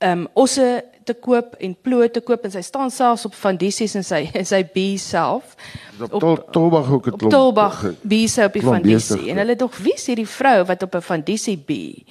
[0.04, 4.06] um, osse te koop en ploe te koop en sy staan selfs op vandisies en
[4.06, 5.56] sy en sy bee self.
[6.10, 9.96] Op Tolbag ook het klop Tolbag bee se op die vandisie en hulle dog wie
[9.98, 12.04] is hierdie vrou wat op 'n vandisie bee?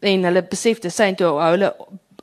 [0.00, 1.74] En hulle besef dit sy toe hou hulle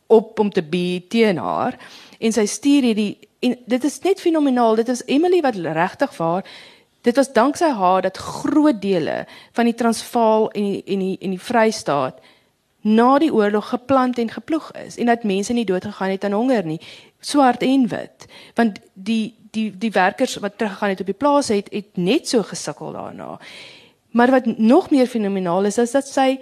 [0.08, 1.78] op om te bee teen haar.
[2.20, 6.44] En sy stuur hierdie en dit is net fenomenaal dit is Emily wat regtig waar
[7.02, 11.30] dit was danksy haar dat groot dele van die Transvaal en die, en die en
[11.30, 12.20] die Vrystaat
[12.88, 16.38] na die oorlog geplant en geploeg is en dat mense nie dood gegaan het aan
[16.38, 16.82] honger nie.
[17.20, 18.26] swart en wit.
[18.56, 22.44] Want die die die werkers wat teruggegaan het op die plaas het het net so
[22.44, 23.40] gesukkel daarna.
[24.12, 26.40] Maar wat nog meer fenomenaal is, is dat sy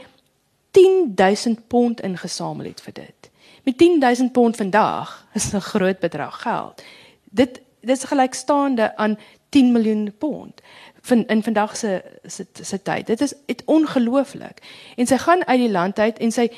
[0.72, 3.30] 10000 pond ingesamel het vir dit.
[3.64, 6.84] Met 10000 pond vandag is 'n groot bedrag geld.
[7.24, 9.18] Dit dis gelykstaande aan
[9.50, 10.62] 10 miljoen pond
[11.06, 13.08] van in vandag se se se tyd.
[13.08, 14.62] Dit is dit ongelooflik.
[14.96, 16.50] En sy gaan uit die land uit en sy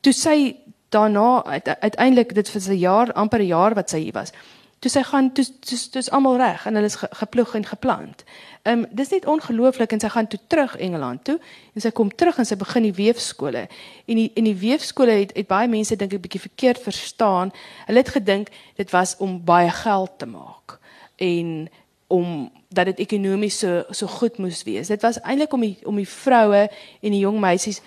[0.00, 0.56] toe sy
[0.94, 1.44] daarna
[1.80, 4.32] uiteindelik dit vir 'n jaar amper 'n jaar wat sy hier was.
[4.78, 8.24] Toe sy gaan toe toe dis almal reg en hulle is ge, geploeg en geplant.
[8.62, 11.38] Ehm um, dis net ongelooflik en sy gaan toe terug Engeland toe
[11.74, 13.68] en sy kom terug en sy begin die weefskole.
[14.06, 17.52] En die en die weefskole het het baie mense dink 'n bietjie verkeerd verstaan.
[17.86, 20.78] Hulle het gedink dit was om baie geld te maak
[21.16, 21.68] en
[22.06, 24.88] om dat dit ekonomies so so goed moes wees.
[24.88, 26.66] Dit was eintlik om die om die vroue
[27.00, 27.80] en die jong meisies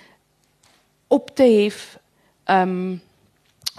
[1.07, 1.97] op te hef
[2.43, 3.01] ehm um,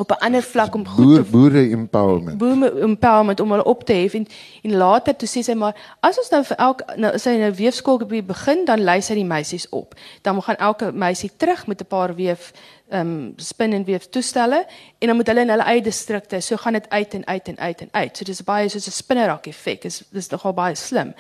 [0.01, 2.39] op 'n ander vlak om goed boer, boere empowerment.
[2.39, 4.27] Boere empowerment om hulle op te hef en,
[4.63, 8.07] en later toe sê sy maar as ons nou vir elke nou sy nou weefskool
[8.07, 9.95] begin dan lei sy die meisies op.
[10.23, 12.53] Dan gaan elke meisie terug met 'n paar weef
[12.91, 14.67] ehm um, spin en weef toestelle
[14.99, 17.59] en dan moet hulle in hulle eie distrikte so gaan dit uit en uit en
[17.59, 18.17] uit en uit.
[18.17, 19.85] So dis baie soos 'n spinnerak effek.
[19.85, 21.15] Is dis nogal baie slim.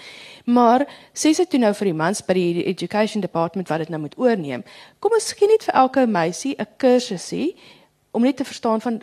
[0.44, 4.00] Maar sê sy toe nou vir die mans by die education department wat dit nou
[4.00, 4.64] moet oorneem.
[4.98, 7.56] Kom ons skien net vir elke meisie 'n kursusie
[8.10, 9.02] om net te verstaan van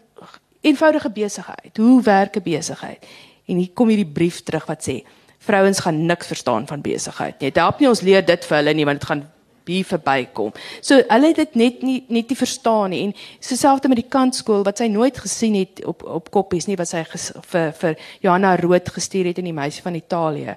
[0.62, 1.78] eenvoudige besigheid.
[1.78, 3.06] Hoe werk 'n besigheid?
[3.46, 5.04] En hier kom hierdie brief terug wat sê
[5.38, 7.52] vrouens gaan niks verstaan van besigheid nie.
[7.52, 9.32] Dit help nie ons leer dit vir hulle nie want dit gaan
[9.68, 10.54] hier verbykom.
[10.82, 13.14] So hulle het dit net nie net nie verstaan nie en
[13.48, 17.04] dieselfde met die kantskool wat sy nooit gesien het op op koppies nie wat sy
[17.04, 20.56] ges, vir vir Johanna Rood gestuur het in die meisie van Italië.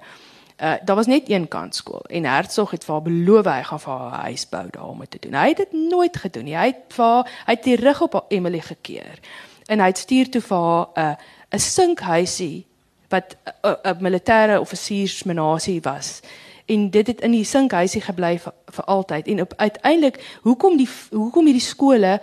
[0.60, 3.92] Uh daar was net een kantskool en Hertzog het vir haar beloof hy gaan vir
[3.92, 5.34] haar huis bou daar om te doen.
[5.34, 6.56] Hy het dit nooit gedoen nie.
[6.56, 9.20] Hy het vir haar hy het die rug op Emily gekeer.
[9.66, 11.14] En hy het stuur toe vir haar 'n uh,
[11.50, 12.66] 'n sinkhuisie
[13.08, 16.20] wat 'n uh, uh, militêre offisiersmenasie was.
[16.66, 19.26] En dit het in die sinkhuisie gebly vir, vir altyd.
[19.26, 22.20] En op uiteindelik hoekom die hoekom hierdie skole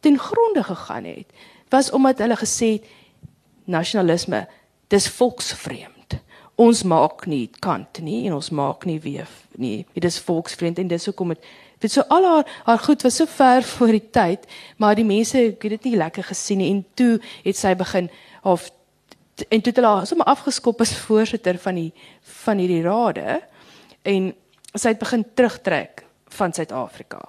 [0.00, 1.26] ten gronde gegaan het,
[1.68, 2.84] was omdat hulle gesê het
[3.64, 4.48] nasionalisme
[4.88, 5.95] dis volksvreem
[6.56, 9.84] ons maak nie kant nie en ons maak nie weef nie.
[9.92, 11.48] Dit is volksvriend en dis hoekom dit
[11.84, 15.36] dit so al haar haar goed was so ver voor die tyd, maar die mense
[15.38, 18.08] het dit nie lekker gesien nie en toe het sy begin
[18.42, 18.70] of
[19.48, 21.92] en toe het hulle sommer afgeskop as voorsitter van die
[22.42, 23.42] van hierdie rade
[24.02, 24.32] en
[24.72, 26.04] sy het begin terugtrek
[26.36, 27.20] van Suid-Afrika.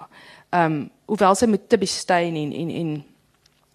[0.50, 2.90] Ehm um, hoewel sy met Tibby Steyn en en en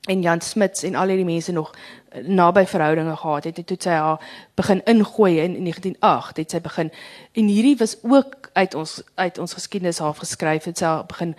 [0.08, 1.72] en Jan Smits en al hierdie mense nog
[2.10, 4.24] eh, naby verhoudinge gehad het, het toe sy haar
[4.56, 6.92] begin ingooi in, in 1908 het sy begin
[7.32, 11.36] en hierdie was ook uit ons uit ons geskiedenis haar geskryf het sy begin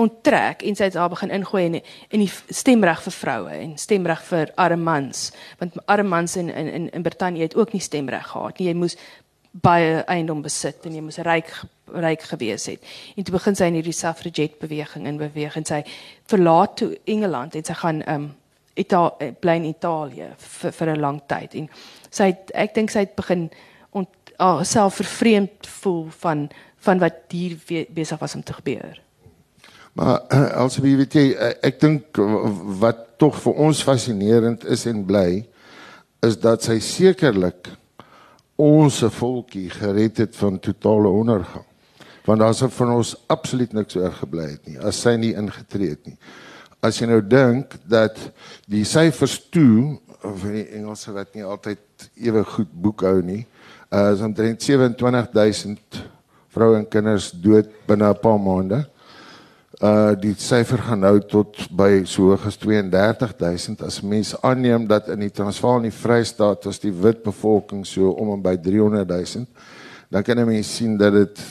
[0.00, 1.74] onttrek en sy het haar begin ingooi in
[2.08, 5.30] in die stemreg vir vroue en stemreg vir arme mans.
[5.58, 8.68] Want arme mans in in in Brittanje het ook nie stemreg gehad nie.
[8.68, 8.96] Jy moes
[9.62, 11.50] baie eiendom besit en jy moes ryk
[11.94, 12.82] ryk gewees het.
[13.14, 15.84] En toe begin sy in hierdie suffragette beweging in beweeg en sy
[16.30, 18.32] verlaat toe Engeland en sy gaan um
[18.74, 21.68] Ita eh, bly in Italië vir vir 'n lang tyd en
[22.10, 23.50] sy het, ek dink sy het begin
[23.92, 26.48] ont oh, self vervreemd voel van
[26.84, 27.56] van wat hier
[27.94, 29.00] besig was om te gebeur.
[29.92, 30.18] Maar
[30.58, 32.18] as jy weet jy eh, ek dink
[32.82, 35.46] wat tog vir ons fascinerend is en bly
[36.26, 37.70] is dat sy sekerlik
[38.56, 41.66] ons volkie gered het van totale ondergang
[42.24, 46.06] want daar's van ons absoluut niks oor gebly het nie as sy nie ingetree het
[46.08, 46.16] nie.
[46.84, 48.18] As jy nou dink dat
[48.68, 53.44] die syfers toe of die Engelse wat nie altyd ewe goed boekhou nie,
[53.88, 56.00] uh, is omtrent 27000
[56.54, 58.84] vroue en kinders dood binne 'n paar maande.
[59.82, 65.08] Uh die syfer gaan nou tot by so hoog as 32000 as mens aanneem dat
[65.10, 69.48] in die Transvaal en die Vrystaat was die wit bevolking so om en by 300000
[70.14, 71.42] dan kan jy sien dat dit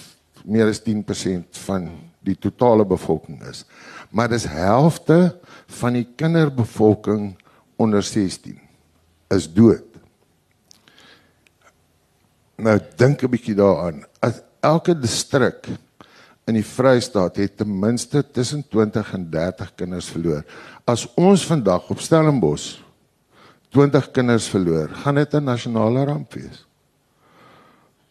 [0.46, 1.90] meer as 10% van
[2.24, 3.64] die totale bevolking is.
[4.12, 5.36] Maar dis helfte
[5.80, 7.34] van die kinderbevolking
[7.76, 8.60] onder 16
[9.34, 9.84] is dood.
[12.56, 14.06] Nou dink 'n bietjie daaraan.
[14.22, 15.68] As elke distrik
[16.46, 20.44] in die Vrystaat het ten minste tussen 20 en 30 kinders verloor.
[20.86, 22.82] As ons vandag op Stellenbosch
[23.74, 26.66] 20 kinders verloor, gaan dit 'n nasionale ramp wees.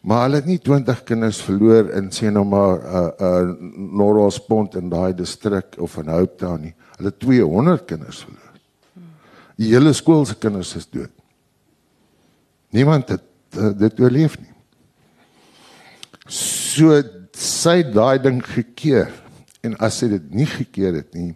[0.01, 3.97] Maar hulle het nie 20 kinders verloor in sê nou maar 'n uh, 'n uh,
[3.97, 6.75] Norwalspont in daai distrik of in Hope Town nie.
[6.97, 8.51] Hulle het 200 kinders verloor.
[9.55, 11.11] Die hele skool se kinders is dood.
[12.69, 13.23] Niemand het
[13.57, 14.53] uh, dit oorleef nie.
[16.27, 17.01] So
[17.37, 19.11] sy daai ding gekeer
[19.63, 21.33] en as sy dit nie gekeer het nie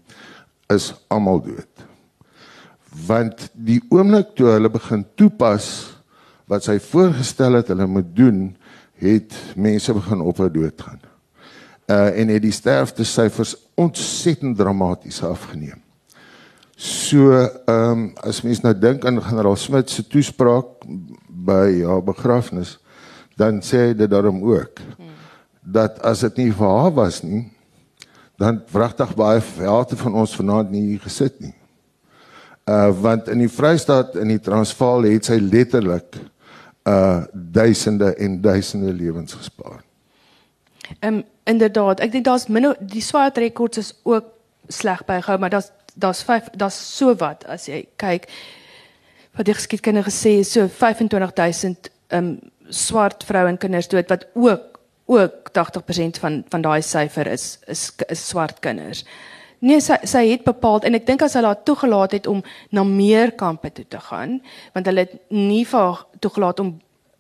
[0.74, 1.86] is almal dood.
[3.08, 5.70] Want die oomblik toe hulle begin toepas
[6.48, 8.42] wat sy voorgestel het hulle moet doen,
[9.00, 11.00] het mense begin ophou doodgaan.
[11.88, 15.80] Uh en het die sterfte syfers ontsettend dramaties afgeneem.
[16.78, 20.84] So ehm um, as mens nou dink aan generaal Smit se toespraak
[21.28, 22.76] by haar begrafnis,
[23.38, 24.82] dan sê hy dit daarom ook
[25.68, 27.44] dat as dit nie vir haar was nie,
[28.40, 31.56] dan wragtig baie velte van ons vanaand nie hier gesit nie.
[32.68, 36.20] Uh want in die Vrystaat in die Transvaal het sy letterlik
[36.88, 39.82] uh duisende en duisende lewens gespaar.
[41.00, 44.26] Ehm um, inderdaad, ek dink daar's min die swart rekords is ook
[44.68, 48.28] sleg bygehou, maar daar's daar's 5 daar's so wat as jy kyk
[49.38, 54.77] wat die geskiedkundige sê so 25000 ehm um, swart vroue en kinders dood wat ook
[55.08, 59.06] ook 80% van van daai syfer is, is is swart kinders.
[59.60, 62.84] Nee, sy sy het bepaal en ek dink as hulle haar toegelaat het om na
[62.86, 64.38] meer kampe toe te gaan,
[64.76, 66.76] want hulle het nie vir haar toegelaat om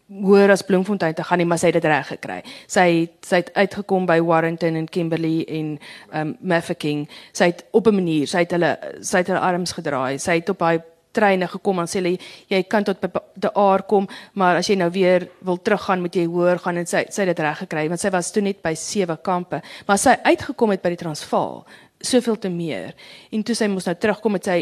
[0.07, 2.37] hoër as Bloemfontein te gaan nie, maar sy het dit reg gekry.
[2.71, 5.73] Sy het sy het uitgekom by Warrington en Kimberley en
[6.15, 7.07] um Mafeking.
[7.33, 10.19] Sy het op 'n manier, sy het hulle sy het hulle arms gedraai.
[10.19, 10.83] Sy het op haar
[11.17, 12.15] treine gekom en sê hulle
[12.51, 16.15] jy kan tot by die aar kom, maar as jy nou weer wil teruggaan, moet
[16.15, 18.61] jy hoër gaan en sy sy het dit reg gekry want sy was toe net
[18.65, 21.61] by sewe kampe, maar sy uitgekom het by die Transvaal,
[22.03, 22.93] soveel te meer.
[23.33, 24.59] En toe sy moes nou terugkom met sy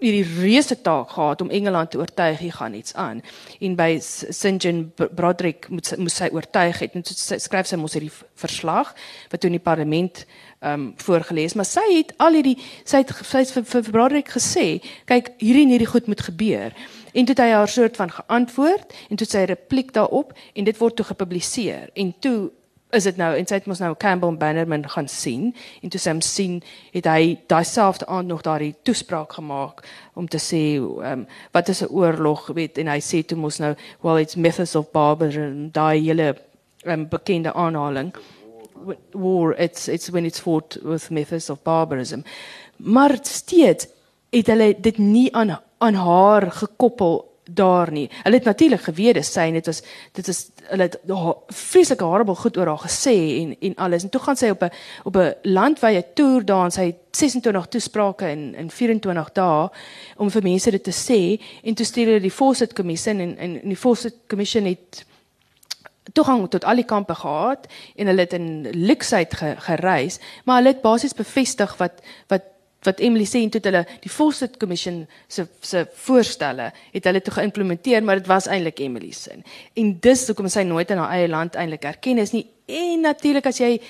[0.00, 3.22] hierdie reuse taak gehad om Engeland te oortuig hier gaan iets aan.
[3.60, 7.96] En by St John Broderick moet moet sy oortuig het en so skryf sy mos
[7.96, 8.92] hierdie verslag
[9.30, 10.24] wat toe in die parlement
[10.60, 14.30] ehm um, voorgeles, maar sy het al hierdie sy het sy het vir, vir Broderick
[14.32, 14.66] gesê,
[15.04, 16.76] kyk hierdie en hierdie goed moet gebeur.
[17.12, 20.78] En toe het hy haar soort van geantwoord en toe sy repliek daarop en dit
[20.80, 21.90] word toe gepubliseer.
[21.94, 22.50] En toe
[22.96, 26.10] is dit nou en sy het mos nou Campbell Bannerman gaan sien en toe sy
[26.10, 26.62] hom sien
[26.94, 31.82] het hy daai selfde aand nog daardie toespraak gemaak om te sê um, wat is
[31.82, 36.00] 'n oorlog weet en hy sê toe mos nou well it's methods of barbarism daai
[36.00, 36.34] hele
[36.86, 38.14] um, bekende aanhaling.
[39.12, 42.20] War it's it's when it's fought with methods of barbarism.
[42.76, 43.88] Maar steeds
[44.30, 48.10] het hulle dit nie aan aan haar gekoppel daar nie.
[48.22, 49.82] Hulle het natuurlik geweet dis sy en dit was
[50.12, 50.98] dit is hulle het
[51.54, 54.02] vreeslike horrible goed oor haar gesê en en alles.
[54.02, 54.70] En toe gaan sy op 'n
[55.04, 59.68] op 'n landwyse toer daar en sy het 26 toesprake in in 24 dae
[60.16, 63.60] om vir mense dit te sê en toe stuur hulle die Fawcett Kommissie en en
[63.62, 65.04] die Fawcett Kommissie het
[66.12, 69.34] toegang tot al die kampe gehad en hulle het in luksheid
[69.68, 72.52] gereis, maar hulle het basies bevestig wat wat
[72.86, 77.34] wat Emily sê en toe hulle die Fawcett Commission se se voorstelle het hulle toe
[77.38, 79.38] geïmplementeer maar dit was eintlik Emily se.
[79.74, 82.46] En dis hoekom sy nooit in haar eie land eintlik erken is nie.
[82.66, 83.80] En natuurlik as jy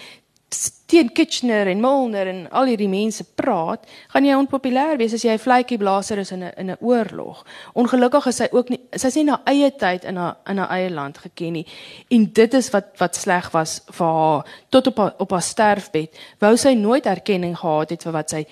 [0.87, 3.83] teen Kitchener en Milner en al hierdie mense praat,
[4.13, 7.45] gaan jy onpopulêr wees as jy 'n vletjie blaaser is in 'n in 'n oorlog.
[7.75, 10.91] Ongelukkig is sy ook nie sy sê na eie tyd in haar in haar eie
[10.91, 11.67] land geken nie.
[12.11, 16.17] En dit is wat wat sleg was vir haar tot op haar, op haar sterfbed.
[16.39, 18.47] Wou sy nooit erkenning gehad het vir wat sy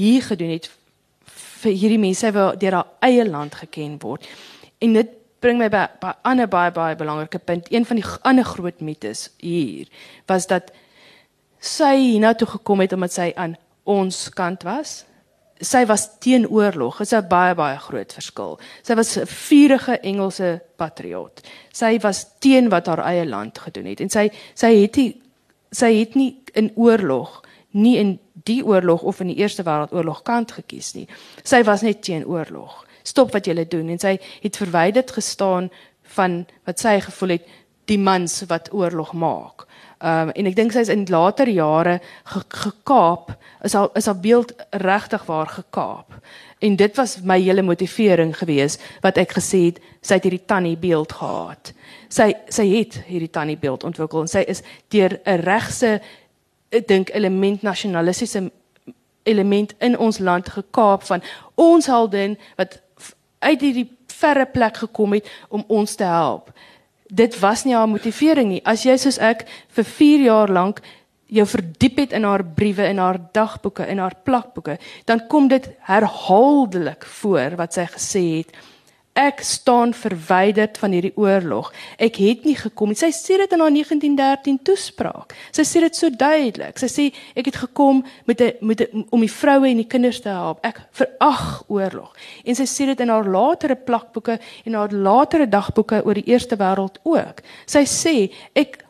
[0.00, 0.70] hier gedoen het
[1.60, 4.28] vir hierdie mense wat deur haar eie land geken word.
[4.80, 7.72] En dit bring my by 'n ander baie baie belangrike punt.
[7.72, 9.86] Een van die ander groot mites hier
[10.26, 10.72] was dat
[11.60, 15.04] sy hiernatoe gekom het omdat sy aan ons kant was.
[15.60, 16.98] Sy was teen oorlog.
[16.98, 18.58] Dit is 'n baie baie groot verskil.
[18.82, 21.40] Sy was 'n vurige Engelse patriot.
[21.72, 25.20] Sy was teen wat haar eie land gedoen het en sy sy het nie
[25.72, 30.52] sy het nie in oorlog nie in die oorlog of in die Eerste Wêreldoorlog kant
[30.52, 31.06] gekies nie.
[31.42, 32.86] Sy was net teen oorlog.
[33.02, 35.70] Stop wat julle doen en sy het verwyderd gestaan
[36.16, 37.48] van wat sy gevoel het
[37.90, 39.66] die mans wat oorlog maak.
[40.00, 41.98] Um en ek dink sy is in later jare
[42.32, 43.34] ge gekaap,
[43.66, 46.14] is al is haar beeld regtig waar gekaap.
[46.60, 50.78] En dit was my hele motivering geweest wat ek gesê het sy het hierdie tannie
[50.80, 51.74] beeld gehad.
[52.08, 56.00] Sy sy het hierdie tannie beeld ontwikkel en sy is deur 'n regse
[56.70, 58.50] ek dink element nasionalistiese
[59.28, 61.22] element in ons land gekaap van
[61.60, 62.78] ons heldin wat
[63.44, 63.88] uit hierdie
[64.20, 66.50] verre plek gekom het om ons te help.
[67.10, 68.62] Dit was nie haar motivering nie.
[68.64, 70.82] As jy soos ek vir 4 jaar lank
[71.30, 75.68] jou verdiep het in haar briewe en haar dagboeke en haar plakboeke, dan kom dit
[75.86, 78.54] herhaaldelik voor wat sy gesê het
[79.20, 81.68] ek staan verwyderd van hierdie oorlog.
[82.00, 82.98] Ek het nie gekom nie.
[82.98, 85.34] Sy sê dit in haar 1913 toespraak.
[85.52, 86.80] Sy sê dit so duidelik.
[86.80, 87.06] Sy sê
[87.36, 90.64] ek het gekom met 'n met 'n om die vroue en die kinders te help.
[90.64, 92.16] Ek verag oorlog.
[92.44, 96.56] En sy sê dit in haar latere plakboeke en haar latere dagboeke oor die Eerste
[96.56, 97.42] Wêreld ook.
[97.66, 98.84] Sy sê ek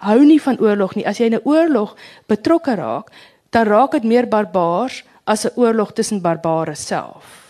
[0.00, 1.06] hou nie van oorlog nie.
[1.06, 1.96] As jy in 'n oorlog
[2.26, 3.10] betrokke raak,
[3.50, 7.45] dan raak dit meer barbaars as 'n oorlog tussen barbare self.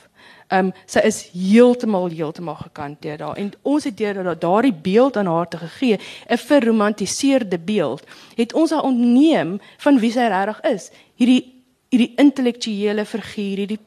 [0.49, 5.16] Ehm um, sy is heeltemal heeltemal gekanteer daar en ons het deur dat daardie beeld
[5.16, 8.03] aan haar te gegee, 'n verromantiseerde beeld,
[8.36, 10.90] het ons haar ontneem van wie sy regtig is.
[11.14, 11.57] Hierdie
[11.88, 13.80] hierdie intellektuele figuur, hierdie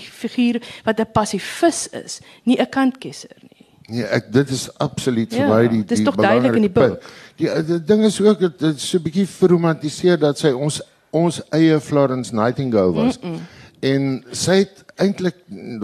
[0.00, 3.66] figuur wat 'n passivus is, nie 'n kantkesser nie.
[3.88, 7.02] Nee, ek dit is absoluut vir ja, my die die in die boek.
[7.36, 10.80] Die, die, die ding is ook dit is so 'n bietjie verromantiseer dat sy ons
[11.10, 13.18] ons eie Florence Nightingale was.
[13.18, 13.40] Mm -mm.
[13.80, 15.36] En sy het eintlik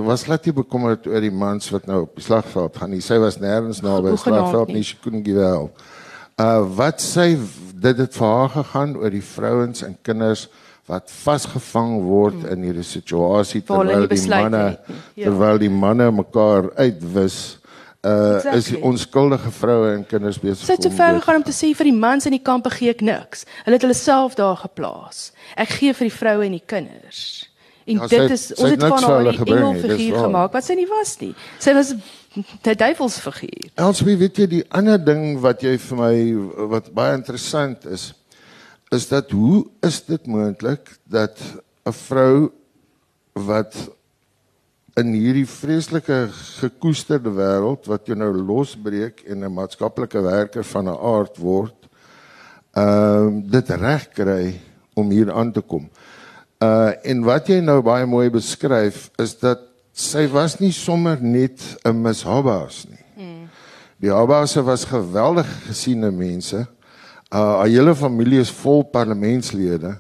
[0.07, 3.03] was glad nie bekommerd oor die mans wat nou op die slagveld gaan nie.
[3.05, 4.85] Sy was nêrens naby die slagveld nie.
[4.87, 5.71] Sy kon nie wel.
[6.37, 7.33] Uh wat sy
[7.81, 10.47] dit het vir haar gegaan oor die vrouens en kinders
[10.87, 12.51] wat vasgevang word mm.
[12.55, 14.65] in hierdie situasie terwyl die, die manne
[15.17, 15.25] ja.
[15.25, 17.39] terwyl die manne mekaar uitwis
[18.07, 18.61] uh exactly.
[18.61, 20.63] is onskuldige vroue en kinders besig.
[20.69, 22.93] Sy het te ver gegaan om te sê vir die mans in die kampe gee
[22.93, 23.43] ek niks.
[23.65, 25.31] Hulle het hulle self daar geplaas.
[25.59, 27.25] Ek gee vir die vroue en die kinders.
[27.87, 30.89] En ja, dit is ons het van haar 'n engel figuur gemaak wat sy nie
[30.91, 31.35] was nie.
[31.59, 33.71] Sy was 'n duivelsfiguur.
[33.75, 36.15] Elsbie, weet jy die ander ding wat jy vir my
[36.69, 38.13] wat baie interessant is,
[38.91, 41.39] is dat hoe is dit moontlik dat
[41.87, 42.51] 'n vrou
[43.33, 43.75] wat
[44.97, 46.29] in hierdie vreeslike
[46.61, 51.89] gekoesterde wêreld wat jy nou losbreek en 'n maatskaplike werker van 'n aard word,
[52.73, 54.61] ehm uh, dit reg kry
[54.95, 55.89] om hier aan te kom.
[56.59, 59.61] Uh en wat jy nou baie mooi beskryf is dat
[59.93, 63.05] sy was nie sommer net 'n mishabbaas nie.
[63.17, 63.49] Hmm.
[64.01, 66.67] Die Habbaase was geweldig gesiene mense.
[67.29, 69.99] Uh haar hele familie is vol parlementslede.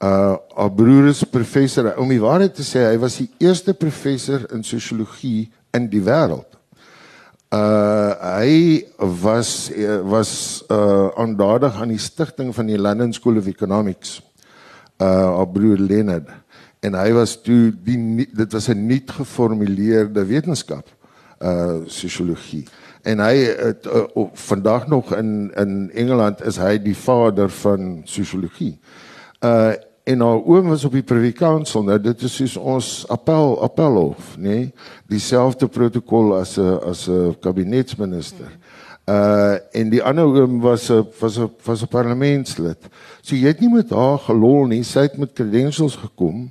[0.00, 1.96] Uh haar broer is professor.
[1.96, 6.48] Om die waarheid te sê, hy was die eerste professor in sosiologie in die wêreld.
[7.52, 9.70] Uh hy was
[10.02, 14.22] was uh aandadig aan die stigting van die London School of Economics
[15.02, 16.28] uh haar broer Leonard
[16.84, 20.86] en hy was toe die dit was 'n nuut geformuleerde wetenskap
[21.42, 22.66] uh sosiologie
[23.02, 28.00] en hy het uh, uh, vandag nog in in Engeland is hy die vader van
[28.04, 28.78] sosiologie
[29.40, 29.72] uh
[30.04, 34.36] en haar oom was op die privy council nou dit is soos ons appel appelhof
[34.36, 34.72] nê nee?
[35.08, 38.63] dieselfde protokol as 'n as 'n kabinetsminister mm.
[39.04, 42.78] Uh en die ander oom was 'n was 'n was 'n parlementslid.
[43.20, 46.50] So jy het nie met haar gelol nie, sy het met credentials gekom.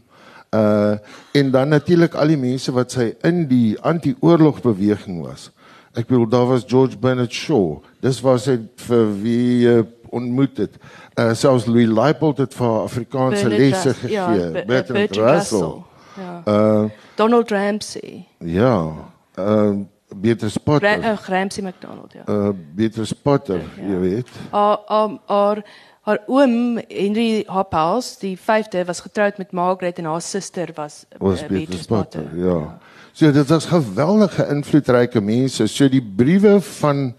[0.53, 0.97] Uh
[1.31, 5.51] en dan natuurlik al die mense wat sy in die anti-oorlogbeweging was.
[5.93, 7.81] Ek bedoel daar was George Bernard Shaw.
[8.01, 10.77] Dis was hy vir wie uh, ontmoet het.
[11.19, 14.13] Uh selfs Louis Leipold het vir Afrikaanse lesse gegee.
[14.13, 15.81] Ja, Bertrand Russell.
[16.17, 16.41] Ja.
[16.45, 18.27] Uh Donald Ramsey.
[18.38, 18.93] Ja.
[19.39, 19.86] Uh
[20.16, 20.99] Beatrice Potter.
[20.99, 22.24] Gra uh, Gramsy McDonald, ja.
[22.28, 23.88] Uh Beatrice Potter, ja.
[23.88, 24.30] jy weet.
[24.51, 25.64] Haar haar haar
[26.03, 31.20] haar oom Henry Hoppels, die 5de was getroud met Margaret en haar suster was, uh,
[31.20, 32.22] was Beatrice, Beatrice Potter.
[32.22, 32.57] Potter ja.
[32.59, 32.80] ja.
[33.14, 35.68] So dit was geweldige invloedryke mense.
[35.68, 37.14] So die briewe van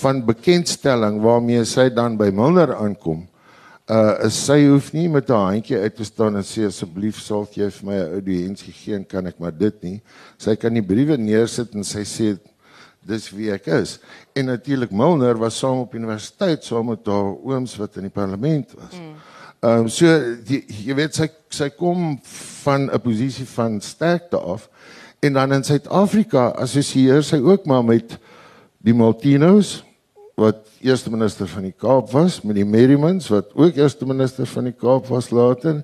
[0.00, 3.39] van bekendstelling waarmee sy dan by Milner aankom uh
[4.30, 7.86] sy hoef nie met haar handjie uit te staan en sê asseblief sal jy vir
[7.88, 10.00] my 'n audiensie gee en kan ek maar dit nie.
[10.38, 12.38] Sy kan die briewe neersit en sy sê
[13.02, 13.98] dis wie ek is.
[14.36, 18.72] En natuurlik Milner was saam op universiteit saam met haar ooms wat in die parlement
[18.76, 18.94] was.
[18.94, 19.80] Ehm mm.
[19.80, 20.06] um, so
[20.46, 22.20] die, jy weet sy sy kom
[22.62, 24.68] van 'n posisie van sterkte af
[25.20, 28.18] en dan in Suid-Afrika assosieer sy ook maar met
[28.78, 29.82] die Maltinos
[30.40, 34.70] wat eerste minister van die Kaap was met die Merrimans wat ook eerste minister van
[34.70, 35.82] die Kaap was later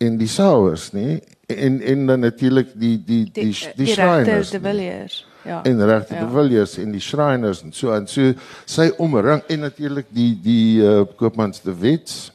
[0.00, 1.20] en die Sauers nê
[1.50, 5.62] en en dan natuurlik die die die die, die, die Shriners die Villiers ja.
[5.64, 6.24] En regte ja.
[6.24, 8.34] die Villiers en die Shriners en so en so.
[8.68, 12.28] Sy omring en natuurlik die die uh, koopmans de Wets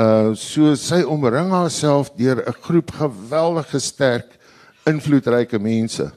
[0.00, 4.38] uh so sy omring haarself deur 'n groep geweldige sterk
[4.88, 6.10] invloedryke mense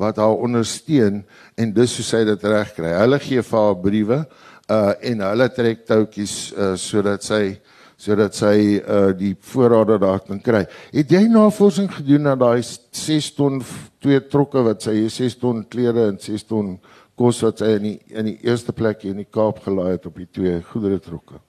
[0.00, 1.22] wat haar ondersteun
[1.60, 2.94] en dis hoe sy dit reg kry.
[2.96, 4.22] Hulle gee vir haar briewe
[4.70, 7.58] uh en hulle trek toutjies uh sodat sy
[8.00, 10.64] sodat sy uh die voorrade daar kan kry.
[10.94, 13.60] Het jy navorsing gedoen na daai 6 ton
[14.00, 16.78] twee trokke wat sy 6 ton klere en 6 ton
[17.20, 20.16] kos wat sy in die in die eerste plek in die Kaap gelaai het op
[20.16, 21.42] die twee goedere trokke?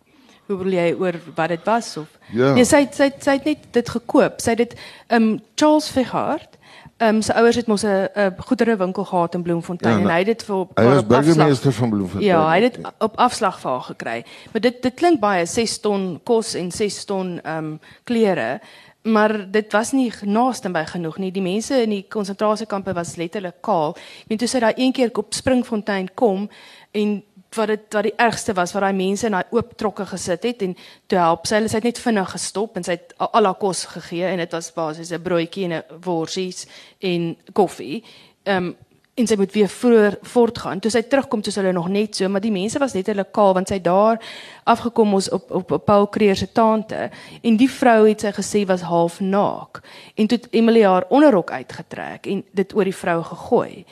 [0.49, 2.09] Hoe wil jy oor wat dit was of?
[2.35, 2.51] Ja.
[2.57, 4.41] Nee, sy sy sy het net dit gekoop.
[4.43, 4.73] Sy het dit
[5.15, 6.57] um Charles Figard
[7.01, 10.17] Ehm um, sy ouers het mos 'n 'n goederewinkel gehad in Bloemfontein ja, en hy
[10.17, 12.31] het dit vir op Hy was burgemeester van Bloemfontein.
[12.31, 14.25] Ja, hy het dit op afslag vir haar gekry.
[14.51, 18.59] Maar dit dit klink baie 6 ton kos en 6 ton ehm um, klere.
[19.01, 21.31] Maar dit was nie naaste by genoeg nie.
[21.31, 23.95] Die mense in die konsentrasiekampe was letterlik kaal.
[23.95, 26.49] Ek meen toe sy daai een keer op Springfontein kom
[26.91, 27.23] en
[27.55, 30.61] wat dit wat die ergste was wat daai mense in daai oop trokke gesit het
[30.61, 30.75] en
[31.07, 33.85] toe help sy hulle sy het net vinnig gestop en sy het al haar kos
[33.95, 36.67] gegee en dit was basies 'n broodjie en 'n worsies
[36.99, 38.03] en koffie.
[38.43, 38.75] Ehm um,
[39.13, 40.79] en sy moet weer vroeër voortgaan.
[40.79, 43.25] Toe sy terugkom, toe sy hulle nog net so, maar die mense was net hulle
[43.35, 44.21] kaal want sy daar
[44.63, 47.09] afgekom ons op op, op Paul Creer se tante
[47.41, 49.81] en die vrou het sy gesê was half naak.
[50.15, 53.85] En toe Emily haar onderrok uitgetrek en dit oor die vrou gegooi.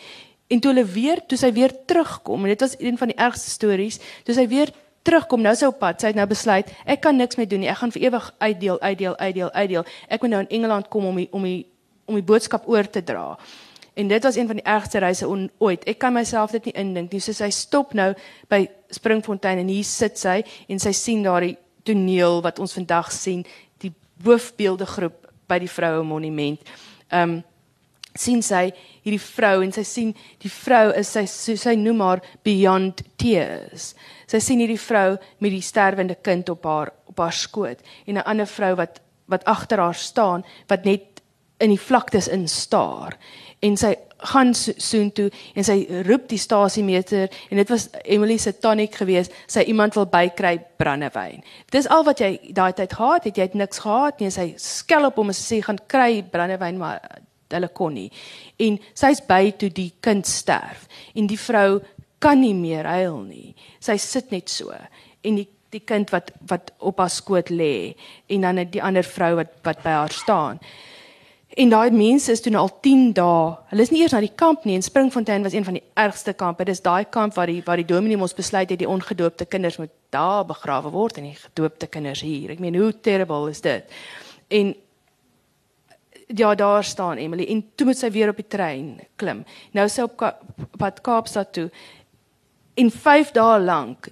[0.50, 3.52] En toe hulle weer, toe sy weer terugkom en dit was een van die ergste
[3.54, 4.74] stories, toe sy weer
[5.06, 7.70] terugkom nou sy op pad, sy het nou besluit ek kan niks meer doen nie.
[7.72, 9.86] Ek gaan vir ewig uitdeel, uitdeel, uitdeel, uitdeel.
[10.10, 11.60] Ek moet nou in Engeland kom om die, om die
[12.10, 13.38] om die boodskap oor te dra.
[13.94, 15.28] En dit was een van die ergste reise
[15.58, 15.84] ooit.
[15.86, 17.22] Ek kan myself dit nie indink nie.
[17.22, 18.14] So sy stop nou
[18.50, 18.64] by
[18.96, 20.40] Springfontein en hier sit sy
[20.70, 23.44] en sy sien daardie toneel wat ons vandag sien,
[23.84, 23.94] die
[24.26, 26.66] hoofbeelde groep by die vroue monument.
[27.10, 27.40] Ehm um,
[28.16, 28.70] sien sy
[29.04, 33.94] hierdie vrou en sy sien die vrou is sy so sy noem haar beyond tears.
[34.28, 38.26] Sy sien hierdie vrou met die sterwende kind op haar op haar skoot en 'n
[38.26, 41.22] ander vrou wat wat agter haar staan wat net
[41.60, 43.18] in die vlaktes instaar
[43.60, 43.94] en sy
[44.32, 49.64] gaan soontoe en sy roep die stasiemeter en dit was Emily se tonic geweest sy
[49.72, 53.84] iemand wil bykry brandewyn dis al wat jy daai tyd gehad het jy het niks
[53.86, 57.00] gehad nie sy skel op hom en sê gaan kry brandewyn maar
[57.56, 58.10] hulle kon nie
[58.68, 61.80] en sy's by toe die kind sterf en die vrou
[62.20, 66.72] kan nie meer huil nie sy sit net so en die die kind wat wat
[66.82, 67.94] op haar skoot lê
[68.34, 70.58] en dan die ander vrou wat wat by haar staan
[71.58, 73.46] En daai mense is toe al 10 dae.
[73.72, 74.76] Hulle is nie eers na die kamp nie.
[74.78, 76.66] En Springfontein was een van die ergste kampe.
[76.66, 79.92] Dis daai kamp waar die waar die dominee mos besluit het die ongedoopte kinders moet
[80.14, 82.54] daar begrawe word en die gedoopte kinders hier.
[82.54, 83.98] Ek meen hoe terrible is dit?
[84.48, 84.76] En
[86.36, 89.44] ja, daar staan Emily en toe moet sy weer op die trein klim.
[89.74, 90.22] Nou sy op
[90.78, 91.70] pad Kaapstad toe.
[92.78, 94.12] En 5 dae lank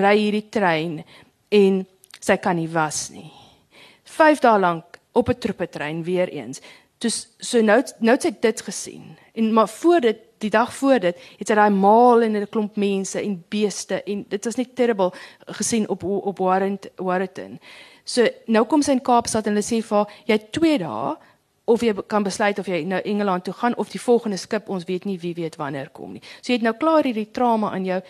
[0.00, 1.02] ry hierdie trein
[1.54, 1.82] en
[2.18, 3.28] sy kan nie was nie.
[4.08, 6.60] 5 dae lank op 'n troepetrein weer eens.
[6.98, 9.16] Dus so nou nou het sy dit gesien.
[9.34, 12.76] En maar voor dit die dag voor dit het sy daai maal en 'n klomp
[12.76, 15.12] mense en beeste en dit was net terrible
[15.46, 16.38] gesien op op
[16.96, 17.60] Warrenton.
[18.04, 21.16] So nou kom sy in Kaapstad en hulle sê vir haar jy het 2 dae
[21.68, 24.86] of jy kan besluit of jy nou Engeland toe gaan of die volgende skip ons
[24.88, 26.22] weet nie wie weet wanneer kom nie.
[26.40, 28.00] So jy het nou klaar hierdie trauma aan jou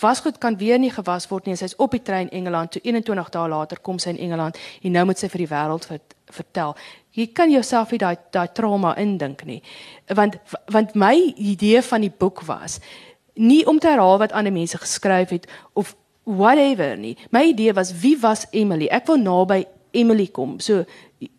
[0.00, 1.56] wasgoed kan weer nie gewas word nie.
[1.56, 5.04] Sy's op die trein Engeland toe 21 dae later kom sy in Engeland en nou
[5.10, 5.88] moet sy vir die wêreld
[6.34, 6.74] vertel.
[7.14, 9.60] Jy kan jouself nie daai daai trauma indink nie.
[10.08, 10.40] Want
[10.72, 12.80] want my idee van die boek was
[13.34, 15.94] nie om te herhaal wat ander mense geskryf het of
[16.24, 17.16] whatever nie.
[17.30, 18.88] My idee was wie was Emily?
[18.88, 20.58] Ek wil naby Emily kom.
[20.60, 20.84] So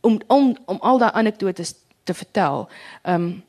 [0.01, 2.69] om om om al daai anekdotes te vertel.
[3.01, 3.43] Ehm um,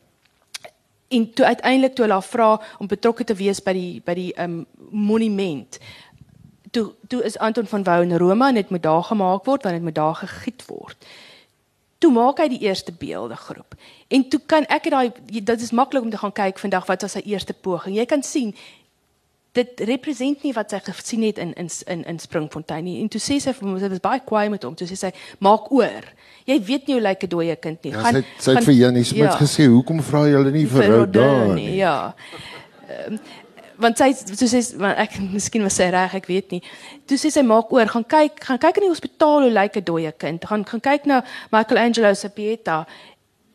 [1.08, 4.58] en toe uiteindelik toe hulle vra om betrokke te wees by die by die ehm
[4.58, 5.78] um, monument.
[6.70, 9.74] Toe toe is Anton van Wouw in Rome en dit moet daar gemaak word want
[9.74, 11.06] dit moet daar gegiet word
[11.98, 13.76] toe maak hy die eerste beeldegroep.
[14.12, 17.16] En toe kan ek daai dit is maklik om te gaan kyk vandag wat was
[17.16, 17.96] sy eerste poging.
[17.96, 18.52] Jy kan sien
[19.56, 22.98] dit represent nie wat sy gesien het in in in in Springfontein nie.
[23.00, 24.76] En toe sê sy vir hom sy was baie kwaai met hom.
[24.76, 26.04] Toe sê sy maak oor.
[26.46, 27.92] Jy weet nie hoe lyk 'n dooie kind nie.
[27.92, 29.38] Ja, gaan sy sy het vir Janie Smit ja.
[29.38, 32.14] gesê, "Hoekom vra jy hulle nie vir ou daar nie?" Ja.
[33.08, 33.18] Um,
[33.80, 36.62] want sy so sê want ek miskien was sy reg ek weet nie
[37.08, 39.84] toe sê sy maak oor gaan kyk gaan kyk in die hospitaal hoe lyk 'n
[39.90, 41.22] dooie kind gaan gaan kyk na
[41.52, 42.86] Michelangelo se Pieta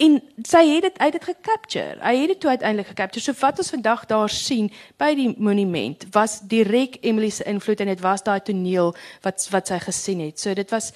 [0.01, 3.57] en sy het dit uit dit gecapture hy het dit toe uiteindelik gecapture so wat
[3.61, 8.23] ons vandag daar sien by die monument was direk Emily se invloed en dit was
[8.23, 10.93] daai toneel wat wat sy gesien het so dit was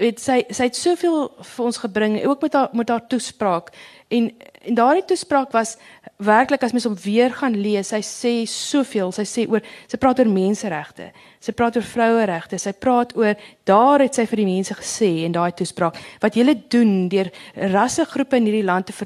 [0.00, 3.72] weet sy sy het soveel vir ons gebring ook met haar met haar toespraak
[4.12, 4.30] en
[4.66, 5.76] en daardie toespraak was
[6.16, 9.12] werklik as mens hom weer gaan lees, sy sê soveel.
[9.14, 11.10] Sy sê oor sy praat oor menseregte.
[11.44, 12.58] Sy praat oor vroueregte.
[12.60, 13.36] Sy praat oor
[13.68, 17.30] daar het sy vir die mense gesê in daai toespraak wat julle doen deur
[17.74, 18.96] rassegroepe in hierdie land te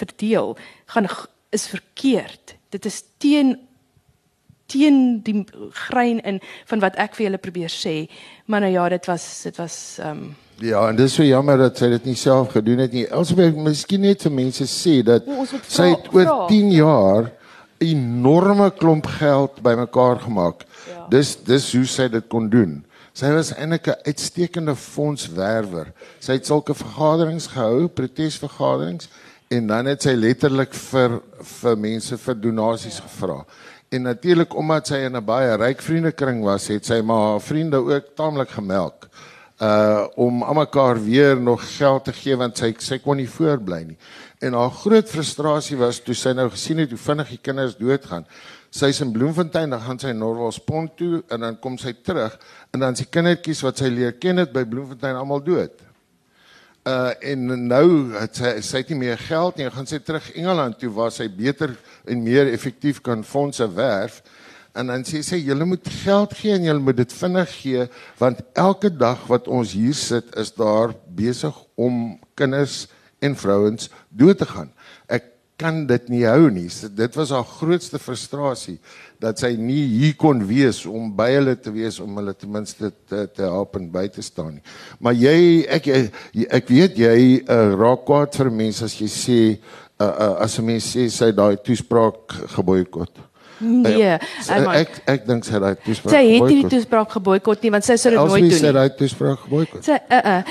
[0.00, 0.56] verdeel
[0.94, 1.10] gaan
[1.54, 2.56] is verkeerd.
[2.74, 3.54] Dit is teen
[4.66, 5.44] teen die
[5.88, 8.08] grein in van wat ek vir julle probeer sê.
[8.46, 11.76] Maar nou ja, dit was dit was ehm um, Ja, en dis so jammer dat
[11.76, 13.04] sy dit nie self gedoen het nie.
[13.12, 15.26] Elsbeth, miskien net vir mense sê dat
[15.68, 17.28] sy het oor 10 jaar
[17.84, 20.64] enorme klomp geld bymekaar gemaak.
[20.88, 21.04] Ja.
[21.12, 22.78] Dis dis hoe sy dit kon doen.
[23.16, 25.92] Sy was eintlik 'n uitstekende fondswerwer.
[26.20, 29.08] Sy het sulke vergaderings gehou, protesvergaderings
[29.48, 31.20] en dan het sy letterlik vir
[31.60, 33.44] vir mense vir donasies gevra.
[33.88, 37.76] En natuurlik omdat sy in 'n baie ryk vriendekring was, het sy maar haar vriende
[37.76, 39.08] ook taamlik gemelk
[39.56, 43.96] uh om almekaar weer nog geld te gee want sy sy kon nie voortbly nie.
[44.44, 48.26] En haar groot frustrasie was toe sy nou gesien het hoe vinnig die kinders doodgaan.
[48.70, 52.36] Sy's in Bloemfontein, dan gaan sy Norwalspont toe en dan kom sy terug
[52.74, 55.85] en dan is die kindertjies wat sy leer ken het by Bloemfontein almal dood.
[56.86, 59.66] Uh en nou het sy sy het nie meer geld nie.
[59.74, 61.72] Gaan sy terug Engeland toe waar sy beter
[62.06, 64.20] en meer effektief kan fondse werf.
[64.76, 67.88] En dan sê sy julle moet geld gee en julle moet dit vinnig gee
[68.20, 72.84] want elke dag wat ons hier sit is daar besig om kinders
[73.18, 74.70] en vrouens dood te gaan.
[75.56, 76.66] Kan dit nie hou nie.
[76.68, 78.76] So, dit was haar grootste frustrasie
[79.18, 82.90] dat sy nie hier kon wees om by hulle te wees om hulle ten minste
[83.08, 84.62] te, te help en by te staan nie.
[85.00, 85.38] Maar jy
[85.78, 85.88] ek
[86.50, 87.16] ek, weet jy
[87.48, 91.30] uh, raak kwaad vir mense as jy sê uh, uh, as 'n mens sê sy
[91.32, 93.16] daai toespraak geboikot.
[93.60, 94.18] Nee,
[94.52, 96.70] Uh, ek ek dink sy het daai toespraak Sy het nie die geboikot.
[96.76, 98.72] toespraak geboikot nie want sy sou dit nooit doen nie.
[98.76, 99.80] daai toespraak geboikot.
[99.88, 100.42] Sy uh uh.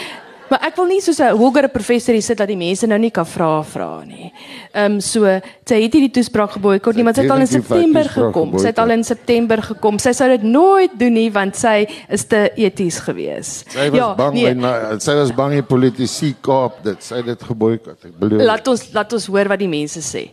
[0.50, 3.12] Maar ek wil nie soos 'n hogere professor hier sit dat die mense nou nie
[3.12, 4.32] kan vra vra nie.
[4.74, 5.26] Ehm um, so
[5.66, 8.60] sy het nie die toespraak geboikot nie, want sy het al in September gekom.
[8.60, 10.00] Sy het al in September gekom.
[10.00, 13.64] Sy sou dit nooit doen nie want sy is te eties gewees.
[13.70, 14.54] Sy was bang nee.
[14.54, 17.02] na, sy was bang die politici kaap dit.
[17.04, 17.98] Sy het dit geboikot.
[18.06, 20.30] Ek bedoel Laat ons laat ons hoor wat die mense sê.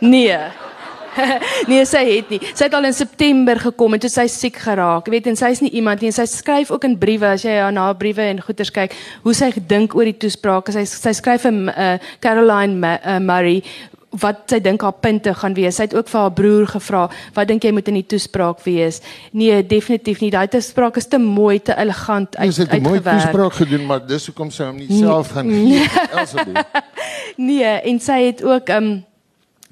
[0.00, 0.38] Nee.
[1.70, 2.40] nee, sy het nie.
[2.54, 5.06] Sy het al in September gekom en toe sy siek geraak.
[5.06, 7.56] Jy weet en sy's nie iemand nie en sy skryf ook in briewe as jy
[7.60, 8.94] haar na briewe en goeters kyk
[9.24, 10.70] hoe sy gedink oor die toespraak.
[10.74, 13.62] Sy sy skryf vir uh, Caroline Ma uh, Murray
[14.22, 15.74] wat sy dink haar punte gaan wees.
[15.74, 19.00] Sy het ook vir haar broer gevra, "Wat dink jy moet in die toespraak wees?"
[19.32, 20.30] Nee, definitief nie.
[20.30, 23.22] Daai toespraak is te mooi, te elegant uit Sy het 'n mooi uitgewerk.
[23.22, 25.88] toespraak gedoen, maar dis hoekom sy hom nie self gaan gee.
[26.12, 26.54] Elsabie.
[27.36, 29.04] Nee, en sy het ook um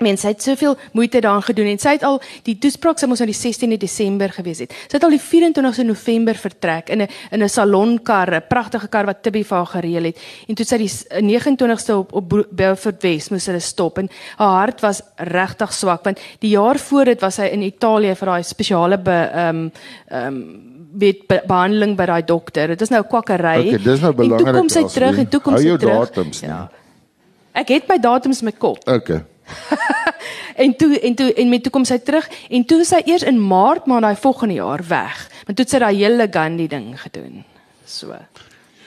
[0.03, 3.27] mense het soveel moeite daaraan gedoen en sy het al die toespraak sy moes nou
[3.31, 4.73] die 16de Desember gewees het.
[4.89, 9.07] Sy het al die 24ste November vertrek in 'n in 'n salonkar, 'n pragtige kar
[9.07, 10.19] wat Tibby vir haar gereël het.
[10.49, 14.59] En toe sy die s- 29ste op op Beaufort West moes hulle stop en haar
[14.67, 18.43] hart was regtig swak want die jaar voor dit was sy in Italië vir daai
[18.43, 19.73] spesiale be um
[20.11, 22.67] um met be behandeling by daai dokter.
[22.69, 23.59] Dit is nou kwakkery.
[23.69, 25.79] Okay, dis nou En toe belangrik, kom sy terug en toe kom Hou sy jou
[25.79, 25.99] terug.
[26.11, 26.51] datums nie.
[26.51, 26.69] Ja.
[27.55, 28.79] Ek het my datums in my kop.
[28.89, 29.23] Okay.
[30.63, 33.25] En toe en toe en met toe kom sy terug en toe is sy eers
[33.27, 35.23] in Maart maar daai volgende jaar weg.
[35.47, 37.45] Want toe het sy daai hele Gandhi ding gedoen.
[37.85, 38.13] So.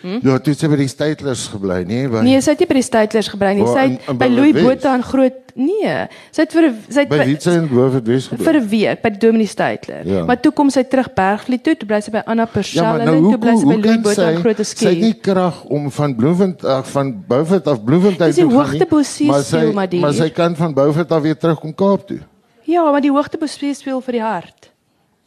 [0.05, 0.19] Hm?
[0.27, 2.75] Ja, toe het sy by die Statelers gebly, nee, by Nee, sy het nie by
[2.77, 3.65] die Statelers gebring nie.
[3.65, 4.63] Sy in- het in by Beaufort Louis?
[4.67, 5.95] Botha in groot nee.
[6.35, 8.45] Sy het vir sy het by wie sy in Beaufort West gebly?
[8.45, 10.05] vir 'n week by die Dominee Stateler.
[10.05, 10.25] Ja.
[10.25, 13.05] Maar toe kom sy terug Bergvliet toe, toe bly sy by Anna Ja, maar en
[13.05, 15.19] nou toe bly sy by Louis Botha in Groot sy het nie Skie.
[15.21, 19.73] krag om van Bloemfontein af van Beaufort af Bloemfontein toe gaan nie, maar sy speel,
[19.73, 22.19] maar die- maar sy kan van Beaufort af weer terug kom Kaap toe.
[22.65, 24.69] Ja, maar die hoogtebos speel vir die hart.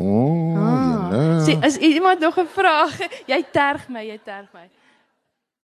[0.01, 1.09] O, oh, Ah.
[1.13, 1.41] ja.
[1.45, 2.97] Sê, is iemand nog 'n vraag?
[3.27, 4.67] Jy terg my, jy terg my.